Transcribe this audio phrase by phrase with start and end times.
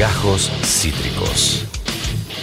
[0.00, 1.66] Gajos Cítricos.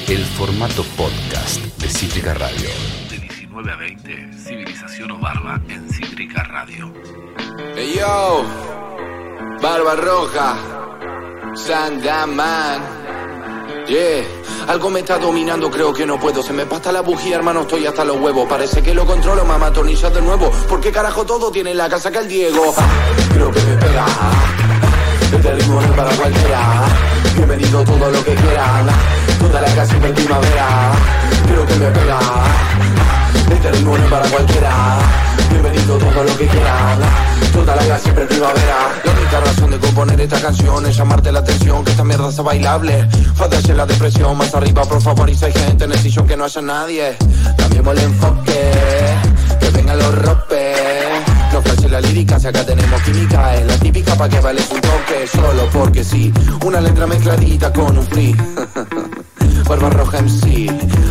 [0.08, 2.70] El formato podcast de Cítrica Radio.
[3.10, 6.94] De 19 a 20, Civilización o Barba en Cítrica Radio.
[7.76, 8.46] Hey yo,
[9.60, 10.56] Barba Roja,
[11.56, 12.80] Sandaman.
[13.88, 14.24] Yeah,
[14.68, 16.44] algo me está dominando, creo que no puedo.
[16.44, 18.48] Se me pasta la bujía, hermano, estoy hasta los huevos.
[18.48, 20.52] Parece que lo controlo, mamá, tornillas de nuevo.
[20.70, 22.76] ¿Por qué carajo todo tiene en la casa que el Diego?
[23.34, 24.67] Creo que me pega.
[25.28, 26.86] Este no es para cualquiera.
[27.36, 28.88] Bienvenido todo lo que quieran.
[29.40, 30.92] Toda la casa en primavera.
[31.48, 32.20] Creo que me pega.
[33.52, 35.00] Este ritmo no es para cualquiera.
[35.50, 37.00] Bienvenido todo lo que quieran.
[37.52, 38.76] Toda la casa siempre en primavera.
[39.04, 41.84] La única razón de componer esta canción es llamarte la atención.
[41.84, 43.10] Que esta mierda sea bailable.
[43.36, 44.38] Falta la depresión.
[44.38, 45.30] Más arriba, por favor.
[45.30, 47.18] Y si hay gente en el sillón que no haya nadie.
[47.58, 48.72] Cambiemos el enfoque.
[49.60, 51.17] Que vengan los ropes.
[51.58, 54.80] No flashe la lírica, si acá tenemos química Es la típica pa' que vales un
[54.80, 56.32] toque Solo porque sí,
[56.64, 58.36] una letra mezcladita con un free.
[59.68, 60.70] Barba roja MC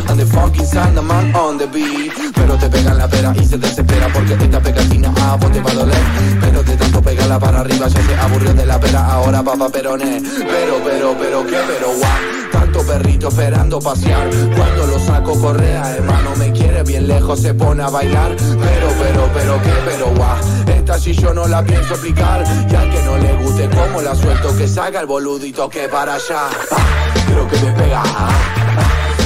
[0.09, 2.13] And the fucking Sandman on the beat.
[2.33, 5.71] Pero te pegan la pera y se desespera Porque esta pegatina a vos te va
[5.73, 5.99] a doler.
[6.41, 10.23] Pero de tanto pegarla para arriba Ya se aburrió de la pera, ahora papá perone
[10.23, 11.57] Pero, pero, pero, ¿qué?
[11.67, 12.37] Pero guau
[12.85, 14.29] Perrito esperando pasear.
[14.57, 18.37] Cuando lo saco correa, hermano me quiere Bien lejos se pone a bailar.
[18.37, 19.73] Pero, pero, pero, ¿qué?
[19.85, 20.37] Pero guau.
[20.67, 22.45] Esta si yo no la pienso explicar.
[22.69, 26.49] Ya que no le guste cómo la suelto Que salga el boludito que para allá.
[26.71, 28.03] Ah, Creo que me pega.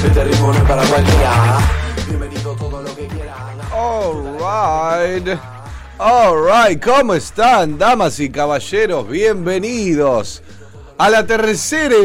[0.05, 1.59] Este ritmo no es para cualquiera.
[2.07, 3.35] Bienvenido todo lo que quiera.
[3.71, 5.39] Alright.
[5.99, 9.07] Alright, ¿cómo están, damas y caballeros?
[9.07, 10.41] Bienvenidos
[11.01, 11.95] a la tercera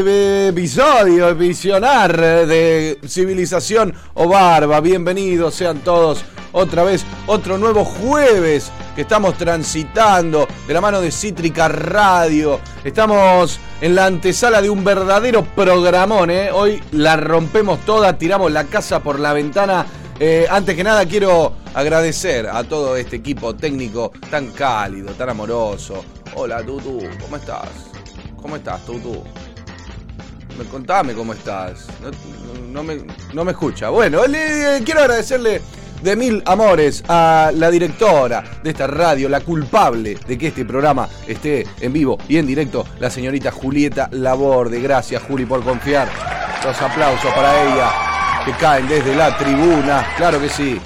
[0.47, 4.79] episodio, visionar de Civilización o Barba.
[4.79, 11.11] Bienvenidos sean todos otra vez, otro nuevo jueves que estamos transitando de la mano de
[11.11, 12.59] Cítrica Radio.
[12.83, 16.49] Estamos en la antesala de un verdadero programón, ¿eh?
[16.51, 19.85] Hoy la rompemos toda, tiramos la casa por la ventana.
[20.19, 26.03] Eh, antes que nada quiero agradecer a todo este equipo técnico tan cálido, tan amoroso.
[26.33, 27.86] Hola Tutu, ¿cómo estás?
[28.41, 29.23] ¿Cómo estás Tutu?
[30.57, 31.87] Me contame cómo estás.
[32.71, 32.97] No, me,
[33.33, 33.89] no me escucha.
[33.89, 35.61] Bueno, le- quiero agradecerle
[36.01, 41.07] de mil amores a la directora de esta radio, la culpable de que este programa
[41.27, 44.79] esté en vivo y en directo, la señorita Julieta Laborde.
[44.81, 46.07] Gracias Juli por confiar.
[46.63, 47.89] Los aplausos para ella
[48.45, 50.05] que caen desde la tribuna.
[50.17, 50.79] Claro que sí.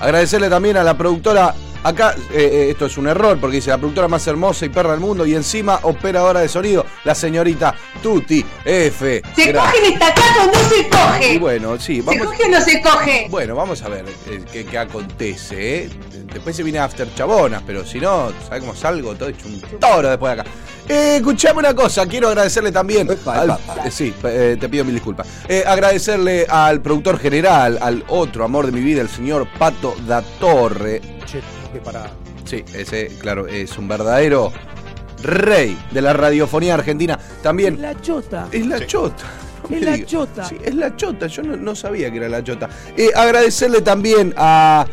[0.00, 1.54] Agradecerle también a la productora.
[1.88, 4.90] Acá eh, eh, esto es un error porque dice la productora más hermosa y perra
[4.90, 9.22] del mundo y encima operadora de sonido, la señorita Tuti F.
[9.34, 11.32] ¿Se Gra- coge en esta casa o no se coge?
[11.32, 12.26] Y bueno, sí, ¿Se vamos.
[12.26, 13.26] coge o no se coge?
[13.30, 15.90] Bueno, vamos a ver eh, qué, qué acontece, ¿eh?
[16.30, 19.14] Después se viene After Chabonas, pero si no, ¿sabes cómo salgo?
[19.14, 20.50] Todo hecho un toro después de acá.
[20.90, 23.08] Eh, escuchame una cosa, quiero agradecerle también.
[23.24, 23.58] al-
[23.90, 25.26] sí, te pido mil disculpas.
[25.66, 31.00] Agradecerle al productor general, al otro amor de mi vida, el señor Pato da Torre.
[31.30, 32.10] Que parar.
[32.44, 34.52] Sí, ese, claro, es un verdadero
[35.22, 37.18] rey de la radiofonía argentina.
[37.42, 38.48] También La chota.
[38.50, 39.24] es la chota.
[39.68, 40.44] no Es la chota.
[40.44, 41.26] Sí, es la chota.
[41.26, 42.68] Yo no, no sabía que era la chota.
[42.96, 44.86] Eh, agradecerle también a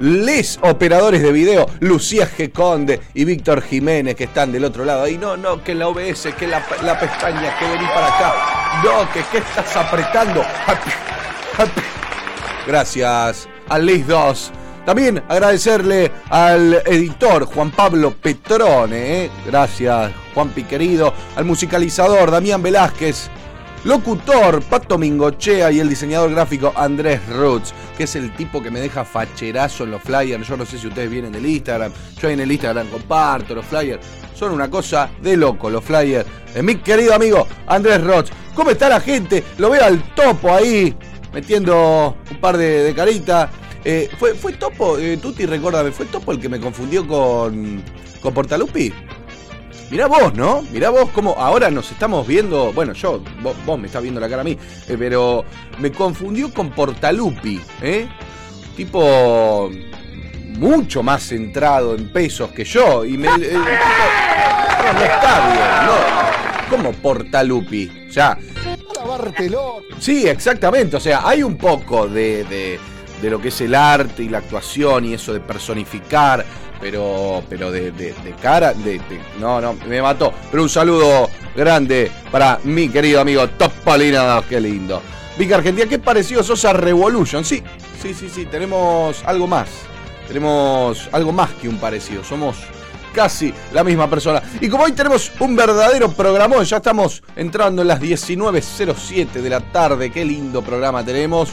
[0.00, 2.50] les operadores de video, Lucía G.
[2.50, 5.02] Conde y Víctor Jiménez, que están del otro lado.
[5.02, 8.82] Ahí no, no, que la OBS, que la, la pestaña, que vení para acá.
[8.82, 10.42] No, que qué estás apretando.
[12.66, 14.52] Gracias a Les 2.
[14.84, 19.30] También agradecerle al editor Juan Pablo Petrone, ¿eh?
[19.46, 23.30] gracias Juanpi querido, al musicalizador Damián Velázquez,
[23.84, 28.80] locutor Pato Mingochea y el diseñador gráfico Andrés Roots, que es el tipo que me
[28.80, 30.48] deja facherazo en los flyers.
[30.48, 33.66] Yo no sé si ustedes vienen del Instagram, yo ahí en el Instagram comparto los
[33.66, 34.04] flyers.
[34.34, 36.26] Son una cosa de loco los flyers.
[36.56, 39.44] Eh, mi querido amigo Andrés Roots, ¿cómo está la gente?
[39.58, 40.92] Lo veo al topo ahí,
[41.32, 43.48] metiendo un par de, de caritas.
[43.84, 47.82] Eh, ¿fue, ¿Fue Topo, eh, Tuti, recuérdame, fue Topo el que me confundió con,
[48.20, 48.92] con Portalupi?
[49.90, 50.62] Mirá vos, ¿no?
[50.70, 52.72] Mirá vos cómo ahora nos estamos viendo.
[52.72, 54.56] Bueno, yo, vos, vos me estás viendo la cara a mí,
[54.88, 55.44] eh, pero
[55.78, 58.08] me confundió con Portalupi, ¿eh?
[58.76, 59.70] Tipo
[60.56, 63.04] mucho más centrado en pesos que yo.
[63.04, 63.28] Y me.
[63.28, 66.76] tipo- no, no está bien, ¿no?
[66.76, 67.90] ¿Cómo Portalupi?
[68.08, 68.38] O sea,
[69.98, 70.96] Sí, exactamente.
[70.96, 72.80] O sea, hay un poco de, de-
[73.22, 76.44] de lo que es el arte y la actuación y eso de personificar,
[76.80, 78.74] pero, pero de, de- de cara,
[79.38, 80.32] no, no, me mató.
[80.50, 85.00] Pero un saludo grande para mi querido amigo Topolino, qué lindo.
[85.38, 87.44] Vic Argentina, ¿qué pareció sos a Revolution?
[87.44, 87.62] Sí,
[88.02, 89.68] sí, sí, sí, tenemos algo más.
[90.28, 92.22] Tenemos algo más que un parecido.
[92.24, 92.56] Somos
[93.14, 94.42] casi la misma persona.
[94.60, 99.60] Y como hoy tenemos un verdadero programón, ya estamos entrando en las 19.07 de la
[99.60, 101.50] tarde, qué lindo programa tenemos.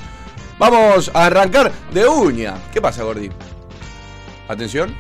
[0.59, 2.55] Vamos a arrancar de uña.
[2.73, 3.29] ¿Qué pasa, Gordi?
[4.47, 4.93] Atención.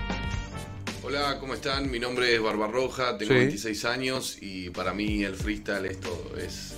[1.03, 1.89] Hola, ¿cómo están?
[1.91, 3.39] Mi nombre es Barbarroja, tengo Sí.
[3.39, 6.31] 26 años y para mí el freestyle es todo.
[6.37, 6.75] Es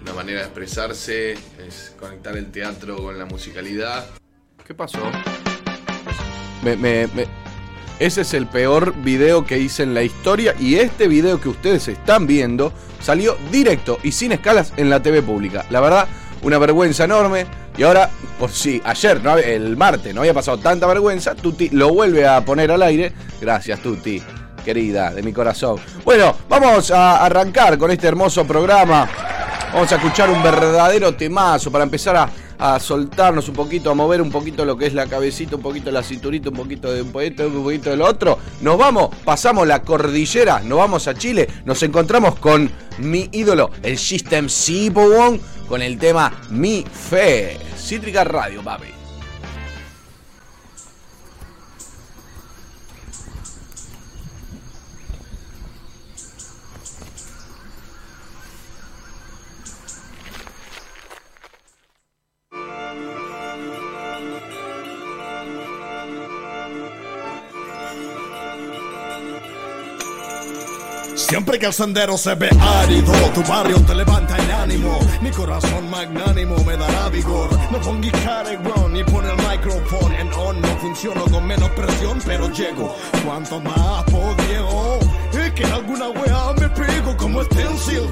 [0.00, 4.06] una manera de expresarse, es conectar el teatro con la musicalidad.
[4.66, 4.98] ¿Qué pasó?
[6.62, 7.42] Me- me- me-
[7.98, 11.86] Ese es el peor video que hice en la historia y este video que ustedes
[11.86, 15.66] están viendo salió directo y sin escalas en la TV pública.
[15.70, 16.08] La verdad,
[16.42, 17.46] una vergüenza enorme.
[17.76, 21.92] Y ahora, por si ayer, no, el martes, no había pasado tanta vergüenza, Tuti lo
[21.92, 23.12] vuelve a poner al aire.
[23.40, 24.22] Gracias, Tuti,
[24.64, 25.80] querida, de mi corazón.
[26.04, 29.08] Bueno, vamos a arrancar con este hermoso programa.
[29.72, 32.28] Vamos a escuchar un verdadero temazo para empezar a,
[32.62, 35.90] a soltarnos un poquito, a mover un poquito lo que es la cabecita, un poquito
[35.90, 38.38] la cinturita, un poquito de un poquito, un poquito de lo otro.
[38.60, 43.98] Nos vamos, pasamos la cordillera, nos vamos a Chile, nos encontramos con mi ídolo, el
[43.98, 47.58] System Sipowon, con el tema Mi Fe.
[47.76, 48.91] Cítrica Radio, papi.
[71.32, 74.98] Siempre que el sendero se ve árido, tu barrio te levanta el ánimo.
[75.22, 77.48] Mi corazón magnánimo me dará vigor.
[77.70, 80.60] No pongo carregón ni pone el micrófono en on.
[80.60, 82.94] No funciono con menos presión, pero llego.
[83.24, 84.98] Cuanto más podriego.
[85.32, 88.10] Y que alguna wea me pego como stencil.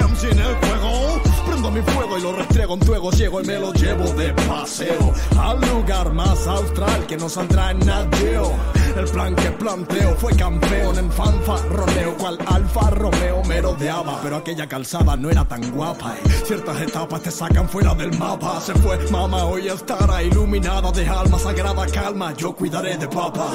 [0.00, 1.25] Damn, sin el juego.
[1.56, 3.10] Prendo mi fuego y lo restrego en tu ego.
[3.42, 5.14] Y me lo llevo de paseo.
[5.40, 8.52] Al lugar más austral que no saldrá en nadeo.
[8.94, 14.66] El plan que planteo fue campeón en fanfarroneo, cual Alfa Romeo me rodeaba, pero aquella
[14.66, 16.14] calzada no era tan guapa.
[16.24, 18.60] y ciertas etapas te sacan fuera del mapa.
[18.60, 22.34] Se fue mamá, hoy estará iluminada de alma sagrada calma.
[22.34, 23.48] Yo cuidaré de papa.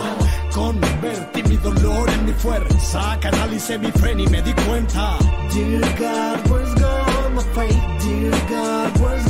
[0.51, 5.17] Convertí mi dolor en mi fuerza, canalicé mi fe y me di cuenta.
[5.53, 6.81] Dear God, where's
[7.53, 7.90] faith?
[8.21, 9.25] Dear God, where's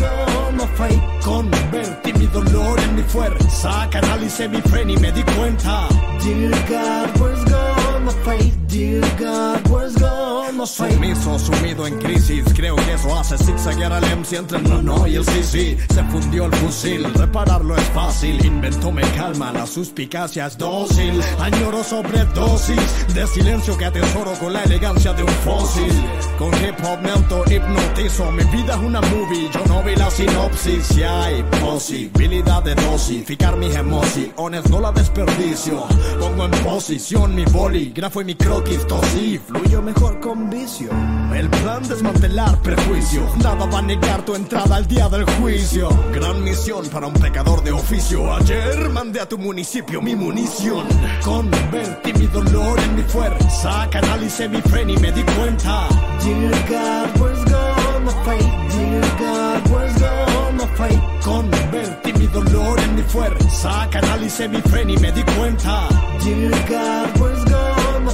[0.57, 1.01] my faith?
[1.23, 5.88] Convertí mi dolor en mi fuerza, canalicé mi y me di cuenta.
[6.21, 8.53] Dear God, where's gone my faith?
[8.67, 10.93] Dear God, where's gone my faith?
[10.93, 15.07] Sumiso, sumido en crisis, creo que eso hace zigzaguear al MC entre el no, no
[15.07, 15.77] y el sí, sí.
[15.93, 18.43] Se fundió el fusil, repararlo es fácil.
[18.45, 21.21] Invento me calma, la suspicacia es dócil.
[21.39, 25.91] Añoro sobredosis de silencio que atesoro con la elegancia de un fósil.
[26.38, 30.83] Con hip hop me auto-hipnotizo, mi vida es una movie, yo no vi la sinopsis.
[30.85, 35.85] Si hay posibilidad de dosificar mis emociones, no la desperdicio.
[36.19, 40.89] Pongo en posición mi bolígrafo y mi croquis tosí, fluyo mejor con vicio.
[41.33, 45.89] El plan desmantelar prejuicios, nada va a negar tu entrada al día del juicio.
[46.13, 48.33] Gran misión para un pecador de oficio.
[48.33, 50.85] Ayer mandé a tu municipio mi munición.
[51.23, 55.87] Convertí mi dolor en mi fuerza, canalicé mi fe y me di cuenta.
[56.23, 58.37] Dear God, where's gone my?
[58.69, 61.21] Dear God, where's gone my?
[61.23, 65.87] Convertí mi dolor en mi fuerza, canalicé mi fe y me di cuenta.
[66.23, 68.11] Dear God, where's gone my?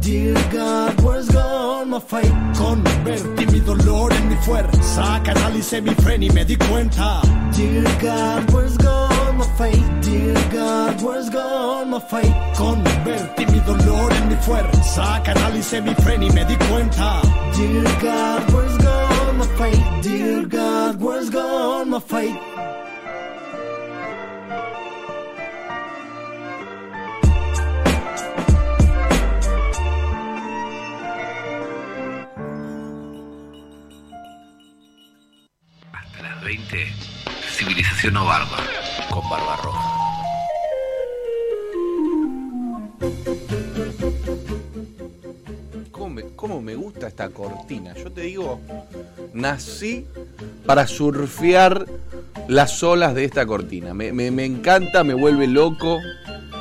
[0.00, 1.33] Dear God, where's
[1.94, 2.34] my faith?
[2.58, 7.22] Convertí mi dolor en mi fuerza, canalicé mi fe y me di cuenta.
[7.54, 9.86] Dear God, where's gone my faith?
[10.02, 12.34] Dear God, where's gone my faith?
[12.56, 17.22] Convertí mi dolor en mi fuerza, canalicé mi fe y me di cuenta.
[17.54, 19.84] Dear God, where's gone my faith?
[20.02, 22.36] Dear God, where's gone my faith?
[36.56, 36.86] 20,
[37.56, 38.58] Civilización o Barba.
[39.10, 39.90] Con Barbarroja.
[45.90, 47.94] ¿Cómo me, cómo me gusta esta cortina?
[47.94, 48.60] Yo te digo,
[49.32, 50.06] nací
[50.66, 51.86] para surfear
[52.48, 53.94] las olas de esta cortina.
[53.94, 55.98] Me, me- me encanta, me vuelve loco.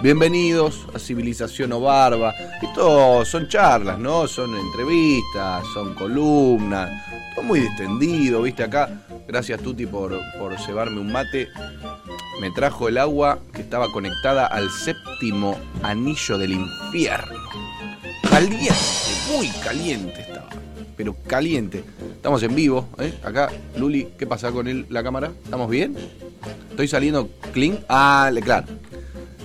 [0.02, 2.34] Bienvenidos a Civilización o Barba.
[2.62, 4.28] Esto son charlas, ¿no?
[4.28, 6.90] Son entrevistas, son columnas.
[7.36, 8.64] Todo muy distendido, ¿viste?
[8.64, 8.90] Acá,
[9.28, 11.48] gracias Tuti por, por llevarme un mate.
[12.42, 17.40] Me trajo el agua que estaba conectada al séptimo anillo del infierno.
[18.30, 18.74] Caliente,
[19.36, 20.50] muy caliente estaba.
[20.98, 21.84] Pero caliente.
[22.16, 23.14] Estamos en vivo, ¿eh?
[23.24, 25.32] Acá, Luli, ¿qué pasa con el- la cámara?
[25.44, 25.96] ¿Estamos bien?
[26.70, 27.80] ¿Estoy saliendo clean?
[27.90, 28.66] Ah, claro.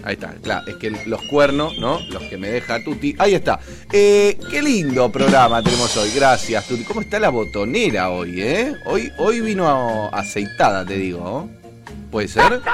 [0.05, 2.01] Ahí está, claro, es que los cuernos, ¿no?
[2.11, 3.15] Los que me deja Tuti.
[3.19, 3.59] Ahí está.
[3.93, 6.11] Eh, qué lindo programa tenemos hoy.
[6.15, 6.85] Gracias, Tuti.
[6.85, 8.75] ¿Cómo está la botonera hoy, eh?
[8.87, 11.49] Hoy, hoy vino aceitada, te digo.
[12.11, 12.61] ¿Puede ser?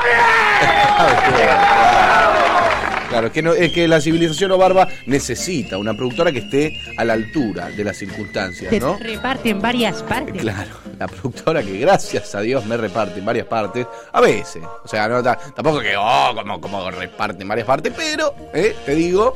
[3.09, 6.73] Claro, es que, no, es que la civilización o barba necesita una productora que esté
[6.97, 8.99] a la altura de las circunstancias, Se ¿no?
[8.99, 10.41] reparte en varias partes.
[10.43, 14.63] Claro, la productora que gracias a Dios me reparte en varias partes, a veces.
[14.85, 18.75] O sea, no ta- tampoco que, oh, como, como reparte en varias partes, pero, eh,
[18.85, 19.33] te digo,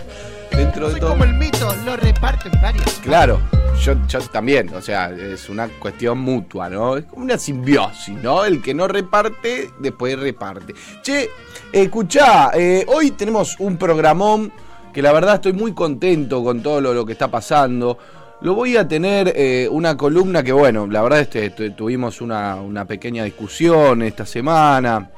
[0.51, 1.11] dentro de todo.
[1.11, 2.87] Como el mito, lo reparten varios.
[3.03, 3.41] Claro,
[3.83, 6.97] yo, yo también, o sea, es una cuestión mutua, ¿no?
[6.97, 8.45] Es como una simbiosis, ¿no?
[8.45, 10.75] El que no reparte, después reparte.
[11.03, 11.31] Che,
[11.73, 14.53] escuchá, eh, hoy tenemos un programón
[14.93, 17.99] que la verdad estoy muy contento con todo lo, lo que está pasando.
[18.41, 22.55] Lo voy a tener eh, una columna que, bueno, la verdad este, tu- tuvimos una,
[22.57, 25.11] una pequeña discusión esta semana.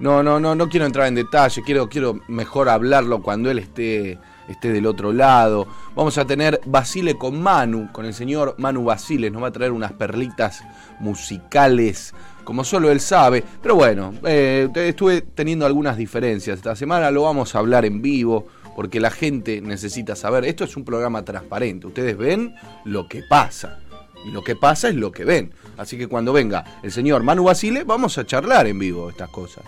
[0.00, 4.18] No, no, no, no quiero entrar en detalle, quiero, quiero mejor hablarlo cuando él esté,
[4.48, 5.68] esté del otro lado.
[5.94, 9.70] Vamos a tener Basile con Manu, con el señor Manu Basile, nos va a traer
[9.70, 10.64] unas perlitas
[10.98, 12.12] musicales,
[12.42, 13.44] como solo él sabe.
[13.62, 18.48] Pero bueno, eh, estuve teniendo algunas diferencias esta semana, lo vamos a hablar en vivo,
[18.74, 20.44] porque la gente necesita saber.
[20.44, 22.54] Esto es un programa transparente, ustedes ven
[22.84, 23.78] lo que pasa.
[24.24, 25.52] Y lo que pasa es lo que ven.
[25.76, 29.64] Así que cuando venga el señor Manu Basile, vamos a charlar en vivo estas cosas.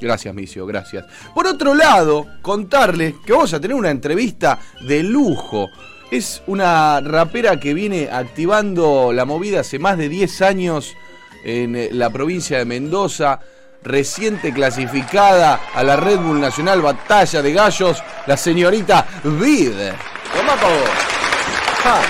[0.00, 1.04] Gracias, Micio, gracias.
[1.34, 5.68] Por otro lado, contarles que vamos a tener una entrevista de lujo.
[6.10, 10.96] Es una rapera que viene activando la movida hace más de 10 años
[11.44, 13.40] en eh, la provincia de Mendoza,
[13.82, 19.72] reciente clasificada a la Red Bull Nacional Batalla de Gallos, la señorita Vid.
[20.46, 20.90] Pa' vos.
[21.82, 22.00] Ja.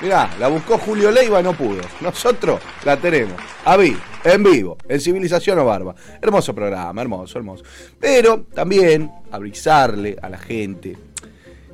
[0.00, 1.80] Mirá, la buscó Julio Leiva y no pudo.
[2.00, 3.34] Nosotros la tenemos.
[3.64, 5.94] A Vid, en vivo, en Civilización o Barba.
[6.20, 7.64] Hermoso programa, hermoso, hermoso.
[7.98, 10.96] Pero también avisarle a la gente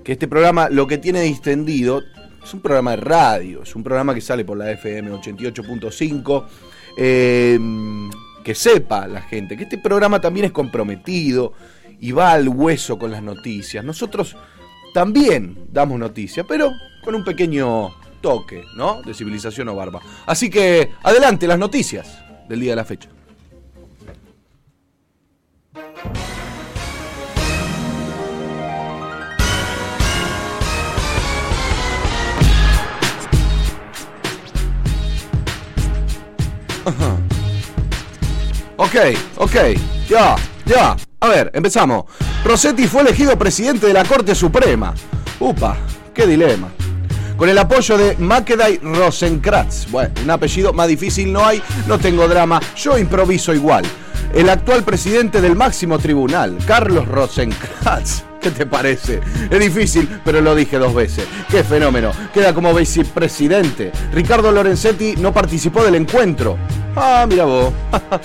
[0.05, 2.02] que este programa lo que tiene distendido
[2.43, 6.45] es un programa de radio, es un programa que sale por la FM 88.5.
[6.97, 7.59] eh,
[8.42, 11.52] que sepa la gente que este programa también es comprometido
[12.00, 13.84] y va al hueso con las noticias.
[13.84, 14.37] Nosotros
[14.92, 16.72] también damos noticias, pero
[17.02, 19.02] con un pequeño toque, ¿no?
[19.02, 20.00] De civilización o barba.
[20.26, 22.18] Así que adelante las noticias
[22.49, 23.08] del día de la fecha.
[38.76, 38.95] Ok,
[39.37, 39.55] ok,
[40.09, 40.97] ya, ya.
[41.21, 42.05] A ver, empezamos.
[42.45, 44.95] Rossetti fue elegido presidente de la Corte Suprema.
[45.38, 45.76] Upa,
[46.14, 46.69] qué dilema.
[47.37, 49.91] Con el apoyo de Makedai Rosenkrantz.
[49.91, 53.85] Bueno, un apellido más difícil no hay, no tengo drama, yo improviso igual.
[54.35, 58.31] El actual presidente del máximo tribunal, Carlos Rosenkrantz.
[58.42, 59.20] ¿Qué te parece?
[59.49, 61.26] Es difícil, pero lo dije dos veces.
[61.49, 62.11] ¡Qué fenómeno!
[62.34, 63.92] Queda como vicepresidente.
[64.12, 66.58] Ricardo Lorenzetti no participó del encuentro.
[66.96, 67.72] Ah, mira vos.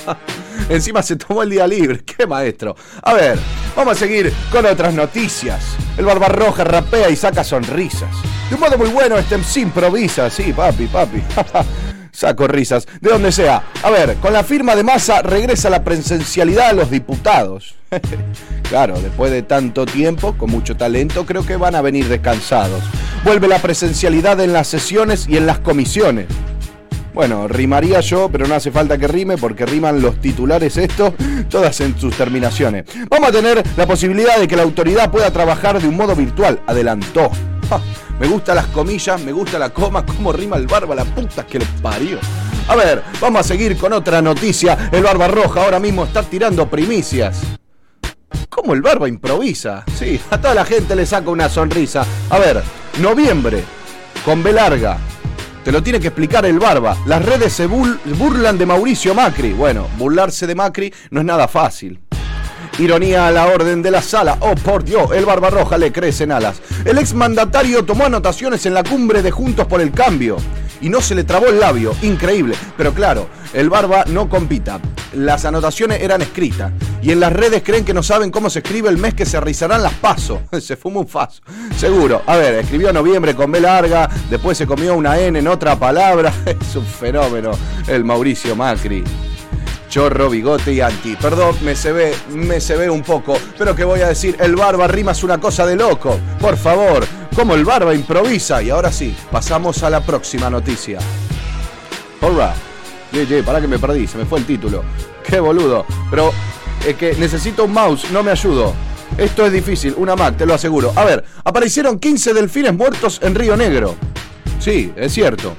[0.70, 2.00] Encima se tomó el día libre.
[2.04, 2.76] ¡Qué maestro!
[3.04, 3.38] A ver,
[3.76, 5.62] vamos a seguir con otras noticias.
[5.98, 8.10] El Barbarroja rapea y saca sonrisas.
[8.50, 10.32] De un modo muy bueno, este MC improvisa.
[10.32, 11.22] Sí, papi, papi.
[12.12, 13.64] Saco risas, de donde sea.
[13.84, 17.76] A ver, con la firma de masa regresa la presencialidad a los diputados.
[18.70, 22.84] claro, después de tanto tiempo, con mucho talento, creo que van a venir descansados.
[23.24, 26.28] Vuelve la presencialidad en las sesiones y en las comisiones.
[27.14, 31.16] Bueno, rimaría yo, pero no hace falta que rime porque riman los titulares esto,
[31.50, 32.86] todas en sus terminaciones.
[33.10, 36.60] Vamos a tener la posibilidad de que la autoridad pueda trabajar de un modo virtual,
[36.68, 37.32] adelantó.
[38.20, 41.60] Me gusta las comillas, me gusta la coma, cómo rima el barba, la puta que
[41.60, 42.20] le parió.
[42.68, 44.90] A ver, vamos a seguir con otra noticia.
[44.92, 47.42] El Barba Roja ahora mismo está tirando primicias.
[48.50, 49.86] ¿Cómo el Barba improvisa?
[49.96, 52.06] Sí, a toda la gente le saca una sonrisa.
[52.30, 52.62] A ver,
[53.00, 53.64] noviembre,
[54.26, 54.98] con B larga.
[55.64, 56.98] Te lo tiene que explicar el Barba.
[57.06, 59.54] Las redes se burlan de Mauricio Macri.
[59.54, 62.07] Bueno, burlarse de Macri no es nada fácil.
[62.80, 64.38] Ironía a la orden de la sala.
[64.40, 66.62] Oh, por Dios, el Barbarroja le crecen alas.
[66.86, 70.38] El exmandatario tomó anotaciones en la cumbre de Juntos por el Cambio.
[70.80, 71.96] Y no se le trabó el labio.
[72.04, 72.56] Increíble.
[72.78, 74.80] Pero claro, el Barba no compita.
[75.14, 76.72] Las anotaciones eran escritas.
[77.02, 79.40] Y en las redes creen que no saben cómo se escribe el mes que se
[79.40, 80.40] rizarán las pasos.
[80.62, 81.42] se fuma un faso.
[81.76, 82.22] Seguro.
[82.28, 84.08] A ver, escribió noviembre con B larga.
[84.30, 86.32] Después se comió una N en otra palabra.
[86.46, 87.52] es un fenómeno.
[87.88, 89.04] El Mauricio Macri.
[89.90, 91.16] Chorro, bigote y anti.
[91.16, 93.38] Perdón, me se ve, me se ve un poco.
[93.58, 96.20] Pero que voy a decir, el barba rima es una cosa de loco.
[96.40, 98.62] Por favor, como el barba improvisa.
[98.62, 101.00] Y ahora sí, pasamos a la próxima noticia.
[102.22, 102.56] Alright.
[103.12, 104.84] Ye, ye, pará que me perdí, se me fue el título.
[105.24, 105.86] Qué boludo.
[106.10, 106.32] Pero
[106.86, 108.74] es que necesito un mouse, no me ayudo.
[109.18, 110.92] Esto es difícil, una Mac, te lo aseguro.
[110.96, 113.96] A ver, aparecieron 15 delfines muertos en Río Negro.
[114.60, 115.56] Sí, es cierto.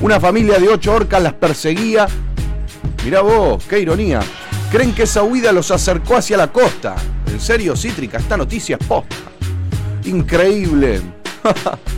[0.00, 2.06] Una familia de 8 orcas las perseguía.
[3.04, 4.20] Mirá vos, qué ironía.
[4.70, 6.96] Creen que esa huida los acercó hacia la costa.
[7.26, 9.16] En serio, Cítrica, esta noticia es posta.
[10.04, 11.00] Increíble.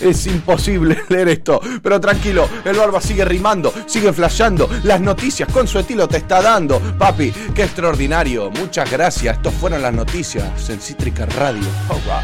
[0.00, 5.68] Es imposible leer esto, pero tranquilo, el barba sigue rimando, sigue flasheando, las noticias con
[5.68, 6.80] su estilo te está dando.
[6.98, 9.36] Papi, qué extraordinario, muchas gracias.
[9.36, 11.66] Estos fueron las noticias en Cítrica Radio.
[11.90, 12.22] Oh, wow.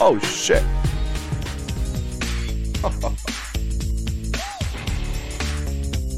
[0.00, 0.62] Oh, shit.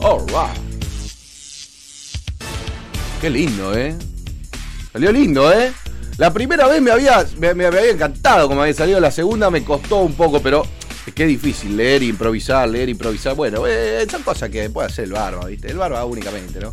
[0.02, 0.69] All right.
[3.20, 3.94] Qué lindo, ¿eh?
[4.94, 5.70] Salió lindo, ¿eh?
[6.16, 9.98] La primera vez me había, me, había encantado como había salido, la segunda me costó
[9.98, 10.64] un poco, pero
[11.06, 13.36] es que es difícil leer, improvisar, leer, improvisar.
[13.36, 15.68] Bueno, eh, son cosas que puede hacer el barba, ¿viste?
[15.68, 16.72] El barba únicamente, ¿no?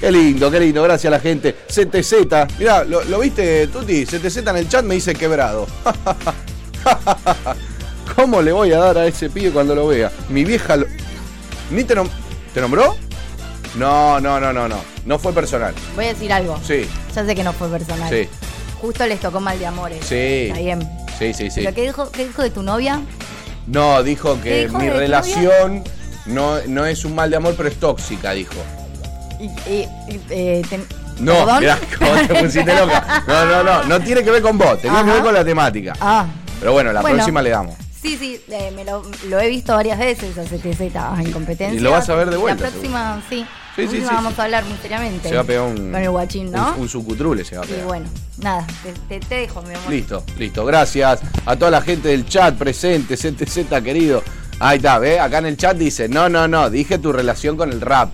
[0.00, 1.54] Qué lindo, qué lindo, gracias a la gente.
[1.68, 4.06] CTZ, mirá, ¿lo, lo viste, Tuti?
[4.06, 5.66] CTZ en el chat me dice quebrado.
[8.16, 10.10] ¿Cómo le voy a dar a ese pibe cuando lo vea?
[10.30, 10.86] Mi vieja lo...
[11.70, 11.94] ¿Ni te,
[12.54, 12.96] ¿Te nombró?
[13.76, 14.76] No, no, no, no, no.
[15.04, 15.74] No fue personal.
[15.94, 16.58] Voy a decir algo.
[16.64, 18.08] Sí, Ya sé que no fue personal.
[18.10, 18.28] sí,
[18.80, 20.04] Justo les tocó mal de amores.
[20.04, 20.48] sí.
[20.48, 20.88] Está bien.
[21.18, 21.60] Sí, sí, sí.
[21.62, 23.00] ¿Pero qué dijo, qué dijo de tu novia?
[23.66, 25.82] No, dijo ¿Qué que dijo mi relación
[26.26, 28.54] no, no es un mal de amor, pero es tóxica, dijo.
[29.40, 30.84] Y, y- y, eh, ten-
[31.18, 31.78] No, mirá,
[32.28, 33.24] te pusiste loca.
[33.26, 35.94] No, no, no, no tiene que ver con vos, tenía que ver con la temática.
[36.00, 36.26] Ah,
[36.60, 37.16] Pero bueno, la Bueno.
[37.16, 37.74] próxima le damos.
[38.02, 40.80] sí, sí, eh, me lo, lo he visto varias veces a CTZ
[41.20, 41.78] en competencia.
[41.78, 43.46] Y lo vas a ver de vuelta, La próxima, sí.
[43.76, 45.28] Sí, sí, sí, vamos a hablar muy seriamente.
[45.28, 45.76] Se va a pegar un.
[45.92, 46.74] Con el guachín, ¿no?
[46.74, 47.84] Un, un sucutrule se va a y pegar.
[47.86, 48.06] bueno,
[48.38, 49.90] nada, te, te- te dejo, mi amor.
[49.90, 50.64] Listo, listo.
[50.64, 54.22] Gracias a toda la gente del chat presente, CTZ querido.
[54.58, 55.20] Ahí está, ¿ve?
[55.20, 58.08] Acá en el chat dice, no, no, no, dije tu relación con el rap.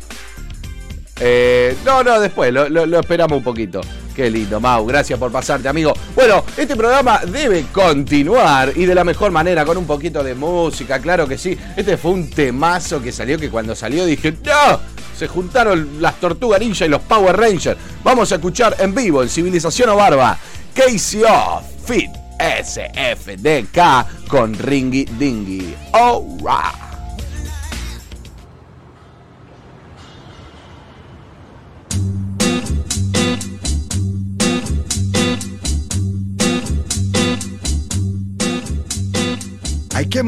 [1.21, 3.81] Eh, no, no, después, lo, lo- lo esperamos un poquito.
[4.17, 5.95] Qué lindo, Mau, gracias por pasarte, amigo.
[6.15, 10.99] Bueno, este programa debe continuar y de la mejor manera, con un poquito de música,
[10.99, 11.57] claro que sí.
[11.77, 14.92] Este fue un temazo que salió que cuando salió dije, ¡No!
[15.23, 17.79] Se juntaron las Tortugas Ninja y los Power Rangers.
[18.03, 20.37] Vamos a escuchar en vivo en Civilización o Barba,
[20.75, 25.77] KCO Fit SFDK con Ringy Dingy.
[25.93, 26.92] Alright.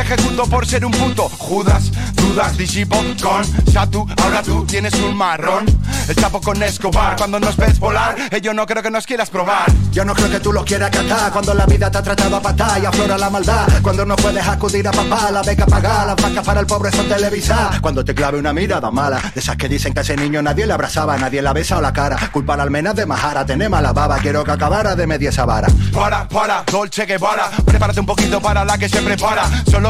[0.00, 5.66] ejecuto por ser un puto, Judas, dudas, disipo con Satu, ahora tú tienes un marrón,
[6.08, 9.30] el chapo con Escobar, cuando nos ves volar, eh, yo no creo que nos quieras
[9.30, 9.70] probar.
[9.92, 12.40] Yo no creo que tú lo quieras catar cuando la vida te ha tratado a
[12.40, 13.66] patar y aflora la maldad.
[13.82, 17.08] Cuando no puedes acudir a papá, la beca pagar, las vacas para el pobre son
[17.08, 17.80] televisar.
[17.80, 20.66] Cuando te clave una mirada mala, de esas que dicen que a ese niño nadie
[20.66, 22.30] le abrazaba, nadie la besa o la cara.
[22.32, 25.68] Culpar al menos de majara, tener mala baba, quiero que acabara de media esa vara.
[25.92, 29.89] Para, para, Dolce Guevara Prepárate un poquito para la que se prepara Solo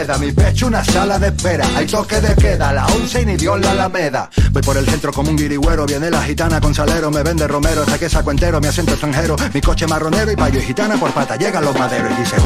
[0.00, 1.66] Mi pecho una sala de espera.
[1.76, 4.30] Hay toque de queda, la once y ni Dios la alameda.
[4.50, 5.84] Voy por el centro como un guirigüero.
[5.84, 7.84] Viene la gitana con salero, me vende romero.
[7.84, 9.36] Saqué saco entero, mi acento extranjero.
[9.52, 11.36] Mi coche marronero y payo y gitana por pata.
[11.36, 12.36] Llegan los maderos y dice.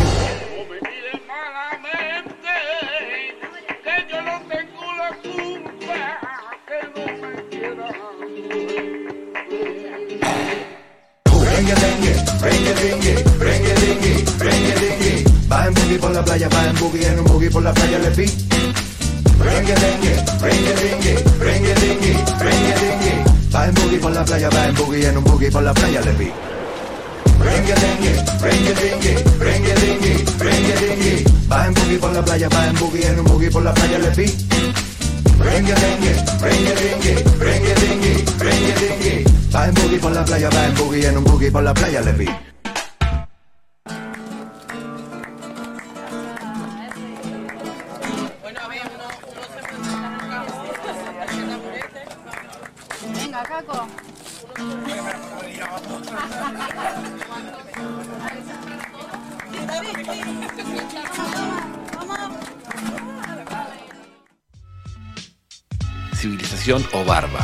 [15.94, 18.26] Boogie por la playa, va en boogie, en un boogie por la playa le pi.
[19.38, 23.24] Rengue, dengue, rengue, dengue, rengue, dengue, rengue, dengue.
[23.52, 26.00] Va en boogie por la playa, va en boogie, en un boogie por la playa
[26.00, 26.30] le pi.
[27.38, 31.24] Rengue, dengue, rengue, dengue, rengue, dengue, rengue, dengue.
[31.50, 33.98] Va en boogie por la playa, va en boogie, en un boogie por la playa
[33.98, 34.26] le pi.
[35.38, 39.24] Rengue, dengue, rengue, dengue, rengue, dengue, rengue, dengue.
[39.54, 42.00] Va en boogie por la playa, va en boogie, en un boogie por la playa
[42.00, 42.53] le vi.
[66.14, 67.40] Civilización o barba.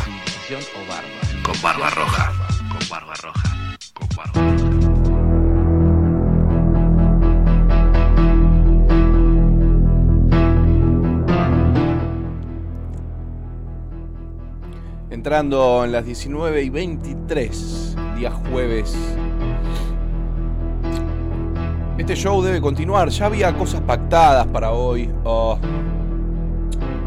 [0.46, 1.20] Civilización o barba.
[1.42, 2.32] Con barba roja.
[2.70, 3.76] Con barba roja.
[3.92, 4.70] Con barba roja.
[15.10, 18.96] Entrando en las 19 y 23, día jueves.
[22.00, 23.10] Este show debe continuar.
[23.10, 25.10] Ya había cosas pactadas para hoy.
[25.22, 25.58] Oh,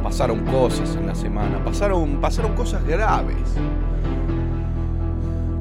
[0.03, 1.63] pasaron cosas en la semana.
[1.65, 3.56] Pasaron, pasaron cosas graves.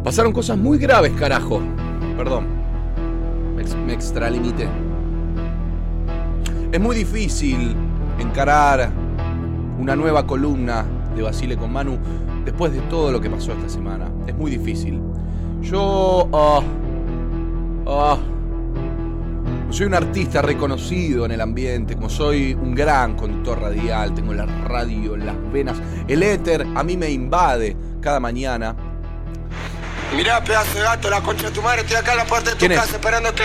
[0.04, 1.62] Pasaron cosas muy graves, carajo.
[2.14, 2.44] Perdón.
[3.56, 4.68] Me, me extralimité.
[6.70, 7.74] Es muy difícil
[8.18, 8.90] encarar
[9.78, 10.84] una nueva columna
[11.16, 11.96] de Basile con Manu
[12.44, 14.10] después de todo lo que pasó esta semana.
[14.26, 15.00] Es muy difícil.
[15.62, 16.28] Yo.
[17.86, 18.18] ah,
[19.72, 24.34] ah, soy un artista reconocido en el ambiente, como soy un gran conductor radial, tengo
[24.34, 28.76] la radio en las venas, el éter a mí me invade cada mañana.
[30.14, 32.56] Mirá, pedazo de gato, la concha de tu madre, estoy acá en la puerta de
[32.56, 33.42] tu casa esperándote.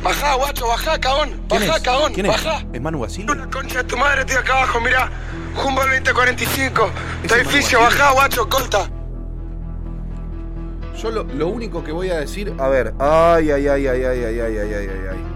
[0.00, 0.98] Bajá, guacho, bajá.
[1.00, 1.82] ¿Quién Bajá, es?
[1.82, 2.32] cagón, ¿Quién es?
[2.32, 2.64] bajá.
[2.72, 3.34] ¿Es Manu Basile?
[3.34, 5.10] La concha de tu madre, estoy acá abajo, mirá.
[5.56, 6.90] Humboldt 2045.
[7.22, 8.88] Está difícil, bajá, guacho, corta.
[11.02, 14.24] Yo lo, lo único que voy a decir, a ver, ay, ay, ay, ay, ay,
[14.24, 15.33] ay, ay, ay, ay, ay, ay.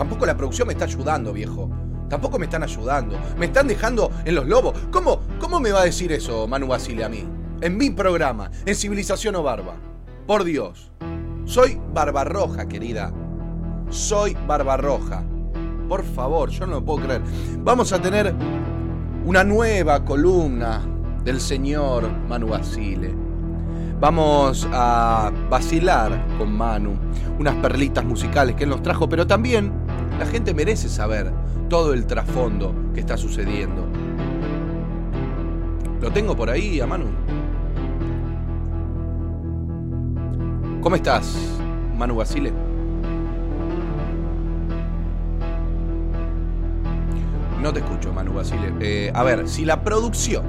[0.00, 1.68] Tampoco la producción me está ayudando, viejo.
[2.08, 3.20] Tampoco me están ayudando.
[3.38, 4.72] Me están dejando en los lobos.
[4.90, 7.28] ¿Cómo, cómo me va a decir eso Manu Basile a mí?
[7.60, 9.74] En mi programa, en Civilización o Barba.
[10.26, 10.90] Por Dios.
[11.44, 13.12] Soy Barbarroja, querida.
[13.90, 15.22] Soy Barbarroja.
[15.86, 17.20] Por favor, yo no lo puedo creer.
[17.58, 18.34] Vamos a tener
[19.26, 20.80] una nueva columna
[21.24, 23.14] del señor Manu Basile.
[24.00, 26.98] Vamos a vacilar con Manu
[27.38, 29.89] unas perlitas musicales que él nos trajo, pero también
[30.20, 31.32] la gente merece saber
[31.70, 33.88] todo el trasfondo que está sucediendo.
[35.98, 37.06] ¿Lo tengo por ahí a Manu?
[40.82, 41.34] ¿Cómo estás,
[41.96, 42.52] Manu Basile?
[47.62, 48.74] No te escucho, Manu Basile.
[48.80, 50.44] Eh, a ver, si la producción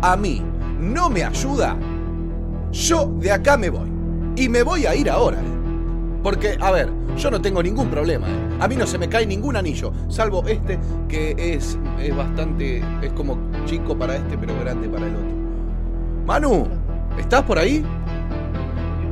[0.00, 0.42] a mí
[0.80, 1.76] no me ayuda,
[2.72, 3.90] yo de acá me voy.
[4.36, 5.42] Y me voy a ir ahora.
[6.22, 8.28] Porque, a ver, yo no tengo ningún problema.
[8.28, 8.32] ¿eh?
[8.60, 10.78] A mí no se me cae ningún anillo, salvo este
[11.08, 15.30] que es, es bastante, es como chico para este, pero grande para el otro.
[16.26, 16.66] Manu,
[17.18, 17.82] ¿estás por ahí?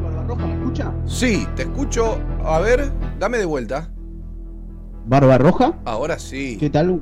[0.05, 0.93] ¿Barbarroja me escucha?
[1.07, 2.19] Sí, te escucho.
[2.45, 3.89] A ver, dame de vuelta.
[5.07, 5.79] ¿Barbarroja?
[5.85, 6.57] Ahora sí.
[6.61, 7.01] ¿Qué tal?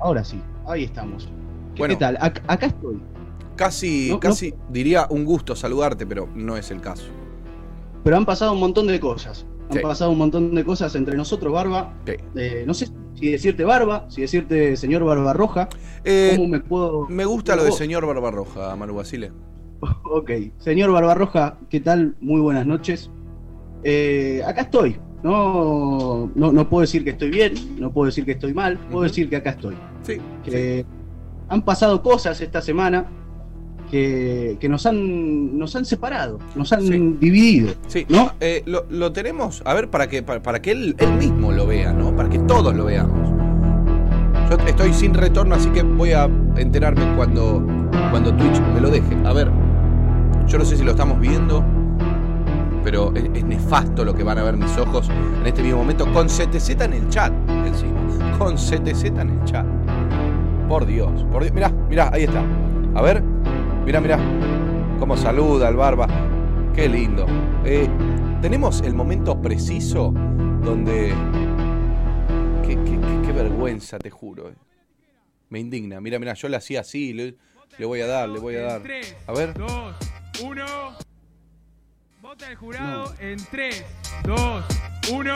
[0.00, 1.28] Ahora sí, ahí estamos.
[1.74, 1.94] ¿Qué, Bueno.
[1.94, 2.16] qué tal?
[2.18, 3.00] Ac- acá estoy.
[3.56, 4.20] Casi, No, no.
[4.20, 7.06] casi diría un gusto saludarte, pero no es el caso.
[8.08, 9.44] Pero han pasado un montón de cosas.
[9.68, 9.82] Han Sí.
[9.82, 11.92] pasado un montón de cosas entre nosotros, Barba.
[12.06, 12.14] Sí.
[12.36, 15.68] Eh, no sé si decirte Barba, si decirte señor Barbarroja.
[16.04, 17.06] Eh, ¿Cómo me puedo...?
[17.10, 19.30] Me gusta lo de ¿Cómo- señor Barbarroja, Manu Basile.
[20.10, 22.16] Ok, señor Barbarroja, ¿qué tal?
[22.22, 23.10] Muy buenas noches.
[23.84, 28.32] Eh, acá estoy, No, no, no puedo decir que estoy bien, no puedo decir que
[28.32, 29.76] estoy mal, puedo decir que acá estoy.
[30.02, 30.16] Sí.
[31.50, 33.04] Han pasado cosas esta semana
[33.90, 37.16] que, que nos han nos han separado, nos han Sí.
[37.20, 37.74] dividido.
[37.86, 38.32] Sí, ¿No?
[38.40, 41.66] eh, lo, lo tenemos, a ver, para que, para, para que él, él mismo lo
[41.66, 42.14] vea, ¿no?
[42.14, 43.30] Para que todos lo veamos.
[44.50, 46.24] Yo estoy sin retorno, así que voy a
[46.56, 47.62] enterarme cuando,
[48.10, 49.16] cuando Twitch me lo deje.
[49.26, 49.50] A ver,
[50.46, 51.62] yo no sé si lo estamos viendo,
[52.82, 56.10] pero es, es nefasto lo que van a ver mis ojos en este mismo momento,
[56.12, 57.32] con CTZ en el chat,
[57.66, 58.36] encima.
[58.38, 59.66] Con CTZ en el chat.
[60.68, 61.54] Por Dios, por Dios.
[61.54, 62.42] Mirá, mirá, ahí está.
[62.94, 63.22] A ver,
[63.88, 64.18] mirá, mirá.
[64.98, 66.06] Cómo saluda el barba.
[66.74, 67.26] Qué lindo.
[67.64, 67.88] Eh,
[68.42, 70.12] tenemos el momento preciso
[70.62, 71.12] donde.
[72.66, 74.50] Qué, qué- qué- qué vergüenza, te juro.
[74.50, 74.54] eh.
[75.48, 76.00] Me indigna.
[76.00, 77.14] Mira, mira, yo le hacía así.
[77.14, 77.34] Le,
[77.78, 78.82] le voy a dar, le voy a dar.
[79.26, 79.54] A ver.
[79.54, 79.94] 2,
[80.44, 80.64] 1.
[82.20, 83.84] Vota el jurado en 3,
[84.24, 84.64] 2,
[85.12, 85.34] 1.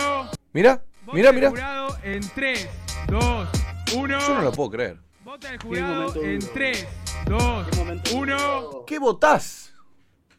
[0.53, 1.49] Mira, Vota mira, el mira.
[1.51, 2.69] jurado en 3,
[3.09, 3.49] 2,
[3.97, 4.19] 1.
[4.21, 4.99] Yo no lo puedo creer.
[5.25, 6.53] Vota el jurado en duro.
[6.53, 6.87] 3,
[7.29, 8.85] 2, Qué momento 1.
[8.87, 9.73] ¿Qué votás?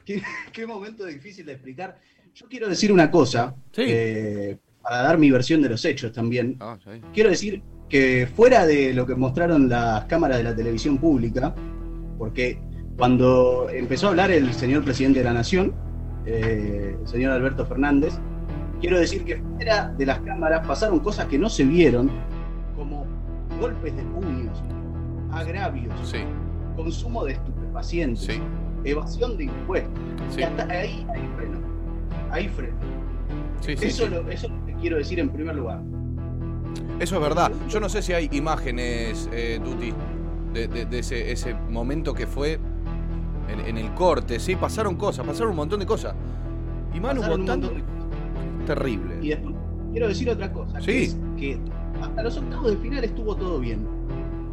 [0.06, 1.98] Qué, qué momento difícil de explicar.
[2.36, 3.84] Yo quiero decir una cosa, Sí.
[3.88, 6.58] eh, para dar mi versión de los hechos también.
[6.60, 7.02] Ah, sí.
[7.14, 11.54] Quiero decir que fuera de lo que mostraron las cámaras de la televisión pública,
[12.18, 12.60] porque
[12.98, 15.74] cuando empezó a hablar el señor presidente de la Nación,
[16.26, 18.14] eh, el señor Alberto Fernández,
[18.82, 22.10] quiero decir que fuera de las cámaras pasaron cosas que no se vieron,
[22.76, 23.06] como
[23.60, 24.62] golpes de puños,
[25.32, 26.20] agravios, Sí,
[26.76, 28.40] consumo de estupefacientes, sí,
[28.84, 29.92] evasión de impuestos.
[30.30, 30.42] sí.
[30.42, 31.60] Y hasta ahí hay freno.
[32.32, 32.78] Hay freno.
[33.62, 34.10] sí, eso, sí.
[34.10, 35.82] Lo, eso es lo que quiero decir en primer lugar.
[37.00, 37.52] Eso es verdad.
[37.70, 39.94] Yo no sé si hay imágenes, eh, Tuti,
[40.54, 42.60] de, de- de ese, ese momento que fue
[43.50, 44.40] en, en el corte.
[44.40, 46.14] Sí, pasaron cosas, pasaron un montón de cosas.
[46.94, 47.38] Y Manu votando.
[47.38, 48.66] montón de cosas.
[48.68, 49.18] Terrible.
[49.22, 49.56] Y después
[49.92, 50.92] quiero decir otra cosa, Sí.
[50.92, 51.60] que es que
[52.02, 53.86] hasta los octavos de final estuvo todo bien.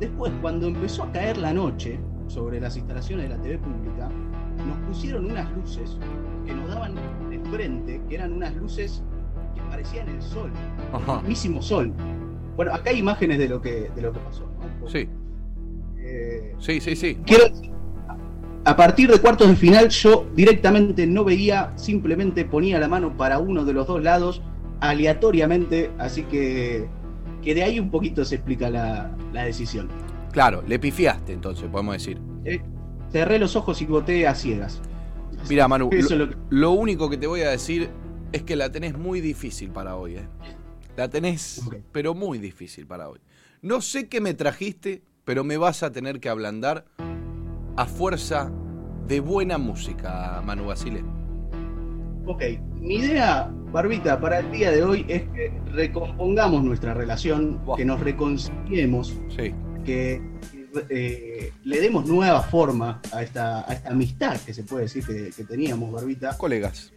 [0.00, 1.98] Después, cuando empezó a caer la noche
[2.30, 4.08] sobre las instalaciones de la TV pública,
[4.66, 5.98] nos pusieron unas luces
[6.46, 6.94] que nos daban
[7.28, 9.02] de frente, que eran unas luces
[9.54, 10.50] que parecían el sol,
[10.92, 11.14] Ajá.
[11.14, 11.92] el mismísimo sol.
[12.56, 14.48] Bueno, acá hay imágenes de lo que, de lo que pasó.
[14.80, 14.88] ¿no?
[14.88, 15.08] Sí,
[15.98, 17.18] Eh, sí, sí, sí.
[17.26, 17.44] quiero
[18.64, 23.38] a partir de cuartos de final yo directamente no veía, simplemente ponía la mano para
[23.38, 24.42] uno de los dos lados
[24.80, 26.86] aleatoriamente, así que,
[27.42, 29.88] que de ahí un poquito se explica la, la decisión.
[30.32, 32.20] Claro, le pifiaste entonces, podemos decir.
[32.44, 32.60] Eh,
[33.10, 34.80] cerré los ojos y voté a ciegas.
[35.48, 37.90] Mira, Manu, lo, es lo que- lo único que te voy a decir
[38.32, 40.28] es que la tenés muy difícil para hoy, ¿eh?
[40.96, 41.62] La tenés,
[41.92, 43.18] pero muy difícil para hoy.
[43.62, 46.84] No sé qué me trajiste, pero me vas a tener que ablandar
[47.76, 48.50] a fuerza
[49.06, 51.02] de buena música, Manu Basile.
[52.26, 52.42] Ok,
[52.80, 57.98] mi idea, Barbita, para el día de hoy es que recompongamos nuestra relación, que nos
[58.00, 60.20] reconciliemos, Sí, que
[60.88, 65.30] eh, le demos nueva forma a esta, a esta amistad que se puede decir que,
[65.30, 66.36] que teníamos, Barbita.
[66.38, 66.92] colegas.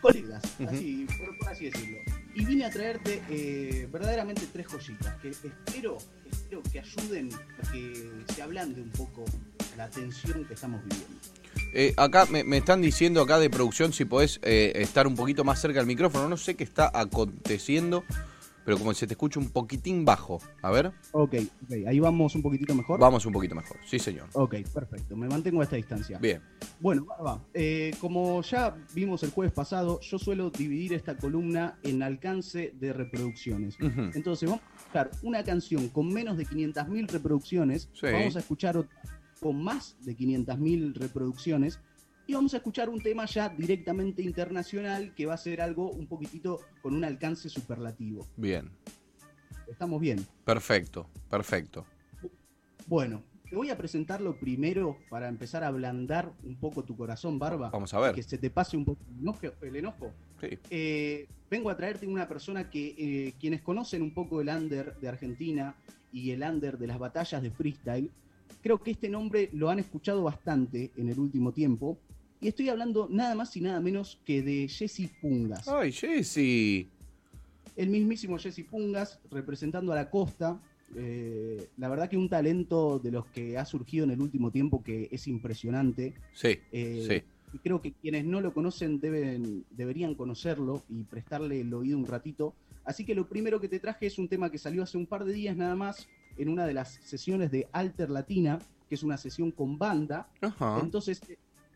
[0.00, 1.98] colegas, así, por, por así decirlo.
[2.34, 5.98] Y vine a traerte eh, verdaderamente tres joyitas que espero,
[6.30, 9.24] espero que ayuden a que se ablande un poco
[9.76, 11.16] la tensión que estamos viviendo.
[11.72, 15.60] Eh, acá me, me están diciendo acá de producción si podés estar un poquito más
[15.60, 16.28] cerca del micrófono.
[16.28, 18.04] No sé qué está aconteciendo,
[18.66, 20.40] pero como se te escucha un poquitín bajo.
[20.60, 22.98] A ver, Ok, ok, ahí vamos un poquitito mejor.
[22.98, 23.78] vamos un poquito mejor.
[23.86, 24.28] Sí, señor.
[24.32, 26.18] Ok, perfecto, me mantengo a esta distancia.
[26.18, 26.42] Bien.
[26.80, 32.02] Bueno, Barba, eh, como ya vimos el jueves pasado, yo suelo dividir esta columna en
[32.02, 33.76] alcance de reproducciones.
[33.80, 38.06] Entonces vamos a escuchar una canción con menos de 500.000 reproducciones, Sí.
[38.12, 39.00] vamos a escuchar otra
[39.40, 41.78] con más de 500.000 reproducciones
[42.26, 46.06] y vamos a escuchar un tema ya directamente internacional que va a ser algo un
[46.06, 48.26] poquitito con un alcance superlativo.
[48.36, 48.70] Bien.
[49.68, 50.24] ¿Estamos bien?
[50.44, 51.86] Perfecto, perfecto.
[52.86, 57.38] Bueno, te voy a presentar lo primero para empezar a ablandar un poco tu corazón,
[57.38, 57.70] Barba.
[57.70, 58.14] Vamos a ver.
[58.14, 59.00] Que se te pase un poco
[59.62, 60.12] el enojo.
[60.40, 60.58] Sí.
[60.70, 65.08] Eh, vengo a traerte una persona que eh, quienes conocen un poco el under de
[65.08, 65.76] Argentina
[66.12, 68.10] y el under de las batallas de freestyle,
[68.62, 71.98] creo que este nombre lo han escuchado bastante en el último tiempo.
[72.40, 75.66] Y estoy hablando nada más y nada menos que de Jesse Pungas.
[75.68, 76.88] Ay, Jessy.
[77.76, 80.60] El mismísimo Jesse Pungas representando a la costa.
[80.94, 84.82] Eh, la verdad que un talento de los que ha surgido en el último tiempo
[84.82, 86.14] que es impresionante.
[86.32, 87.22] Sí, Eh, sí.
[87.54, 92.06] y creo que quienes no lo conocen deben, deberían conocerlo y prestarle el oído un
[92.06, 92.54] ratito.
[92.84, 95.24] Así que lo primero que te traje es un tema que salió hace un par
[95.24, 96.06] de días nada más
[96.38, 100.28] en una de las sesiones de Alter Latina, que es una sesión con banda.
[100.40, 100.78] Ajá.
[100.82, 101.20] Entonces,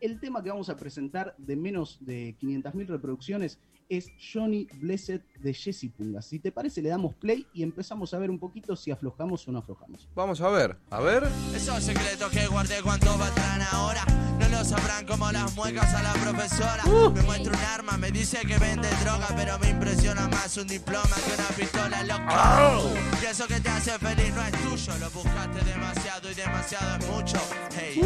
[0.01, 5.53] el tema que vamos a presentar de menos de 500.000 reproducciones es Johnny Blessed de
[5.53, 6.21] Jesse Punga.
[6.21, 9.51] Si te parece, le damos play y empezamos a ver un poquito si aflojamos o
[9.51, 10.07] no aflojamos.
[10.15, 11.27] Vamos a ver, a ver.
[11.53, 14.05] Esos secretos que guardé cuando batrán ahora.
[14.39, 16.83] No lo sabrán como las muecas a la profesora.
[17.13, 21.15] Me muestra un arma, me dice que vende droga Pero me impresiona más un diploma
[21.25, 22.79] que una pistola loca
[23.21, 27.07] Y eso que te hace feliz no es tuyo Lo buscaste demasiado y demasiado es
[27.07, 27.37] mucho.
[27.77, 28.01] Hey,